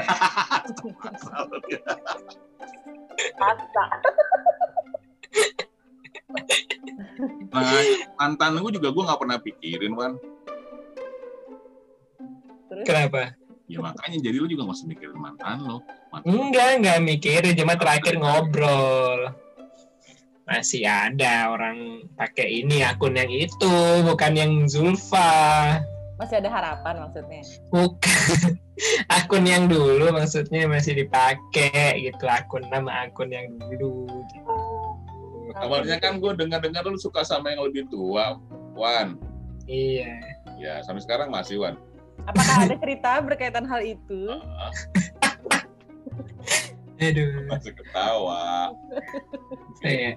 Kata. 3.40 3.86
Nah, 7.54 7.80
mantan 8.20 8.60
gue 8.60 8.72
juga 8.76 8.92
gue 8.92 9.04
nggak 9.08 9.22
pernah 9.22 9.38
pikirin, 9.40 9.94
Wan. 9.96 10.14
Terus 12.68 12.84
Kenapa? 12.84 13.32
Ya 13.72 13.80
makanya 13.80 14.20
jadi 14.20 14.38
lu 14.44 14.48
juga 14.52 14.68
nggak 14.68 14.78
usah 14.78 14.88
mikirin 14.92 15.16
mantan 15.16 15.58
lo. 15.64 15.78
Mantan 16.12 16.28
Enggak, 16.28 16.70
enggak 16.84 17.00
mikirin. 17.00 17.56
Cuma 17.56 17.74
terakhir 17.80 18.20
ngobrol. 18.20 19.32
Masih 20.44 20.84
ada 20.84 21.56
orang 21.56 22.04
pakai 22.20 22.68
ini 22.68 22.84
akun 22.84 23.16
yang 23.16 23.32
itu, 23.32 23.76
bukan 24.04 24.34
yang 24.36 24.52
Zulfa. 24.68 25.80
masih 26.20 26.40
ada 26.40 26.52
harapan 26.52 27.04
maksudnya. 27.08 27.42
Bukan. 27.72 28.60
akun 29.18 29.44
yang 29.44 29.66
dulu 29.72 30.12
maksudnya 30.14 30.68
masih 30.68 31.00
dipakai 31.00 32.04
gitu. 32.04 32.28
Akun 32.28 32.68
nama 32.68 33.08
akun 33.08 33.32
yang 33.32 33.56
dulu. 33.60 34.08
Gitu. 34.30 34.56
Kabarnya 35.56 35.98
kan 36.04 36.20
gue 36.20 36.32
dengar-dengar 36.36 36.84
lu 36.88 37.00
suka 37.00 37.24
sama 37.24 37.56
yang 37.56 37.64
lebih 37.68 37.88
tua, 37.88 38.40
Wan. 38.76 39.16
Iya. 39.70 40.20
Ya, 40.60 40.74
sampai 40.84 41.02
sekarang 41.04 41.30
masih, 41.32 41.62
Wan. 41.62 41.76
Apakah 42.24 42.56
ada 42.64 42.76
cerita 42.80 43.20
berkaitan 43.20 43.68
hal 43.68 43.84
itu? 43.84 44.22
Aduh. 47.04 47.52
masih 47.52 47.76
ketawa. 47.76 48.72
Iya. 49.84 50.16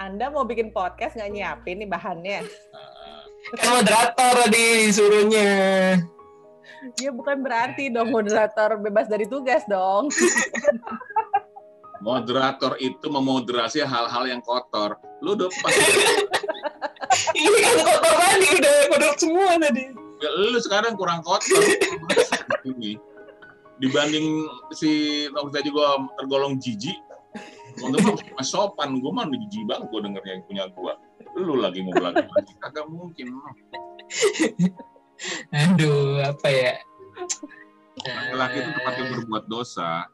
Anda 0.00 0.32
mau 0.32 0.48
bikin 0.48 0.72
podcast 0.72 1.12
nggak 1.18 1.32
nyiapin 1.32 1.84
nih 1.84 1.88
bahannya? 1.90 2.40
Ah, 2.72 3.22
Kan 3.60 3.84
moderator 3.84 4.32
tadi 4.48 4.88
disuruhnya. 4.88 5.52
Ya 7.00 7.10
bukan 7.12 7.44
berarti 7.44 7.92
dong 7.92 8.08
moderator 8.12 8.80
bebas 8.80 9.08
dari 9.08 9.28
tugas 9.28 9.64
dong. 9.68 10.08
moderator 12.04 12.76
itu 12.80 13.04
memoderasi 13.08 13.84
hal-hal 13.84 14.24
yang 14.24 14.40
kotor. 14.40 14.96
Lu 15.20 15.36
udah 15.36 15.48
pasti 15.48 15.84
Ini 17.36 17.58
kan 17.60 17.76
kotor 17.84 18.14
tadi 18.16 18.46
udah 18.56 18.74
kotor 18.88 19.12
semua 19.20 19.52
tadi. 19.60 20.03
Ya, 20.24 20.32
lu 20.32 20.56
sekarang 20.56 20.96
kurang 20.96 21.20
kotor. 21.20 21.60
Ini 22.64 22.96
dibanding 23.76 24.48
si 24.72 25.24
waktu 25.36 25.52
tadi 25.52 25.68
gua 25.68 26.00
tergolong 26.16 26.56
jijik. 26.64 26.96
Untuk 27.84 28.24
mas 28.32 28.48
sopan. 28.48 29.04
Gue 29.04 29.12
mah 29.12 29.28
jijik 29.28 29.68
banget 29.68 29.92
gue 29.92 30.00
dengernya 30.00 30.32
yang 30.40 30.44
punya 30.48 30.64
gua. 30.72 30.96
Lu 31.36 31.60
lagi 31.60 31.84
mau 31.84 31.92
lagi 32.00 32.24
kagak 32.56 32.88
mungkin. 32.88 33.36
Aduh, 35.52 36.24
apa 36.24 36.48
ya? 36.48 36.80
laki-laki 38.04 38.56
itu 38.58 38.70
tempatnya 38.74 39.04
berbuat 39.16 39.44
dosa. 39.48 40.04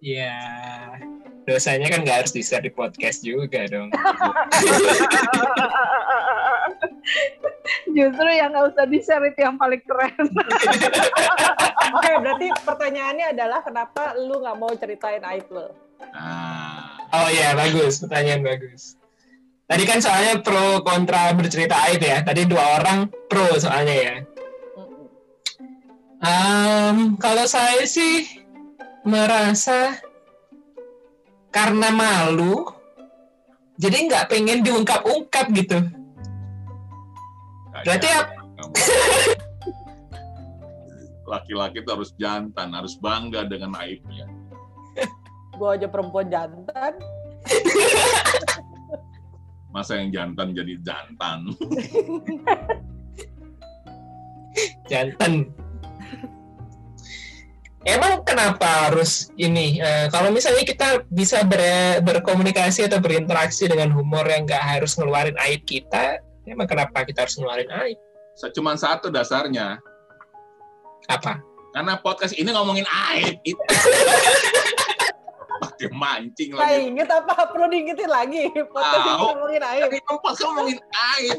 Ya, 0.00 0.40
dosanya 1.44 1.92
kan 1.92 2.00
nggak 2.00 2.24
harus 2.24 2.32
di-share 2.32 2.64
di 2.64 2.72
podcast 2.72 3.20
juga 3.20 3.68
dong. 3.68 3.92
Justru 7.96 8.28
yang 8.30 8.50
nggak 8.54 8.66
usah 8.74 8.84
di-share 8.88 9.24
itu 9.28 9.40
yang 9.44 9.56
paling 9.60 9.82
keren. 9.84 10.26
Oke, 11.96 12.12
berarti 12.22 12.46
pertanyaannya 12.64 13.26
adalah 13.36 13.60
kenapa 13.60 14.14
lu 14.16 14.40
nggak 14.40 14.56
mau 14.58 14.72
ceritain 14.76 15.22
aib 15.22 15.46
lo? 15.52 15.72
nah 16.10 17.00
Oh 17.10 17.28
iya, 17.30 17.58
bagus. 17.58 17.98
Pertanyaan 17.98 18.42
bagus. 18.46 18.94
Tadi 19.66 19.82
kan 19.86 19.98
soalnya 20.02 20.42
pro 20.42 20.82
kontra 20.82 21.34
bercerita 21.34 21.74
aib 21.90 22.02
ya. 22.02 22.22
Tadi 22.22 22.46
dua 22.46 22.78
orang 22.78 23.10
pro 23.26 23.58
soalnya 23.58 23.94
ya. 23.94 24.14
Um, 26.20 27.16
kalau 27.16 27.48
saya 27.48 27.82
sih 27.88 28.28
merasa 29.02 29.98
karena 31.50 31.90
malu, 31.90 32.68
jadi 33.80 34.06
nggak 34.06 34.28
pengen 34.30 34.62
diungkap-ungkap 34.62 35.50
gitu. 35.56 35.78
Berarti 37.72 38.08
kamu. 38.10 38.74
laki-laki 41.30 41.78
itu 41.78 41.90
harus 41.94 42.10
jantan 42.18 42.74
harus 42.74 42.98
bangga 42.98 43.46
dengan 43.46 43.78
aibnya 43.78 44.26
Gua 45.54 45.76
aja 45.76 45.86
perempuan 45.86 46.32
jantan. 46.32 46.96
masa 49.70 50.02
yang 50.02 50.10
jantan 50.10 50.50
jadi 50.50 50.74
jantan 50.82 51.46
jantan. 54.90 55.46
Emang 57.86 58.20
kenapa 58.28 58.90
harus 58.90 59.32
ini? 59.40 59.80
eh, 59.80 60.10
kalau 60.12 60.28
misalnya 60.28 60.68
kita 60.68 61.00
bisa 61.08 61.40
ber- 61.48 62.04
berkomunikasi 62.04 62.84
atau 62.90 63.00
berinteraksi 63.00 63.70
dengan 63.70 63.88
humor 63.94 64.26
yang 64.28 64.44
nggak 64.44 64.64
harus 64.76 64.98
ngeluarin 65.00 65.38
aib 65.48 65.64
kita, 65.64 66.20
emang 66.50 66.66
kenapa 66.66 67.06
kita 67.06 67.24
harus 67.24 67.38
ngeluarin 67.38 67.70
aib? 67.86 67.98
Cuman 68.56 68.74
satu 68.74 69.12
dasarnya 69.12 69.78
Apa? 71.06 71.38
karena 71.70 71.94
podcast 72.02 72.34
ini 72.34 72.50
ngomongin 72.50 72.82
aib 73.14 73.38
itu 73.46 73.62
pakai 75.62 75.88
mancing 75.94 76.50
Nah, 76.58 76.66
lagi 76.66 76.90
inget 76.90 77.06
apa? 77.06 77.46
Perlu 77.54 77.70
diingetin 77.70 78.10
lagi. 78.10 78.50
Podcast 78.50 79.06
ini 79.06 79.12
ngomongin 79.22 79.62
aib. 79.62 79.82
Ini 79.86 80.00
podcast 80.02 80.38
ngomongin 80.42 80.78
aib 80.82 81.38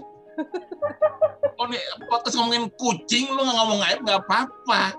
oh 1.59 1.65
nih 1.69 1.81
podcast 2.09 2.35
ngomongin 2.37 2.65
kucing 2.79 3.25
lu 3.29 3.41
nggak 3.45 3.57
ngomong 3.57 3.81
aib 3.85 3.99
nggak 4.01 4.19
apa-apa 4.25 4.95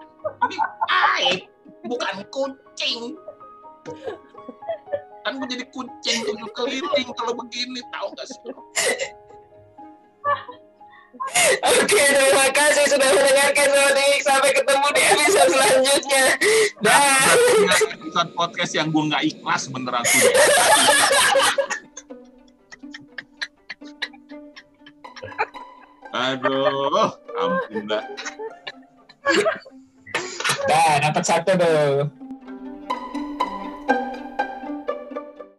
ini 0.46 0.56
aib 0.90 1.40
bukan 1.86 2.14
kucing 2.30 3.18
kan 5.22 5.38
gue 5.38 5.48
jadi 5.50 5.64
kucing 5.70 6.18
tujuh 6.26 6.50
keliling 6.54 7.08
kalau 7.18 7.32
begini 7.34 7.80
tahu 7.90 8.06
nggak 8.14 8.26
sih 8.26 8.38
Oke, 11.62 12.02
terima 12.02 12.46
kasih 12.50 12.84
sudah 12.88 13.10
mendengarkan 13.12 13.68
Sodik. 13.68 14.18
Sampai 14.24 14.50
ketemu 14.56 14.86
di 14.94 15.02
episode 15.02 15.50
selanjutnya. 15.50 16.24
Dah. 16.82 17.00
Nah, 17.62 17.78
episode 17.78 18.30
podcast 18.34 18.72
yang 18.74 18.88
gue 18.90 19.02
nggak 19.06 19.22
ikhlas 19.22 19.70
beneran 19.70 20.02
tuh. 20.02 20.20
Aduh, 26.12 27.08
ampun 27.40 27.82
dah. 27.88 28.04
Dah, 30.68 30.92
dapat 31.00 31.24
satu 31.24 31.50
tuh. 31.56 31.92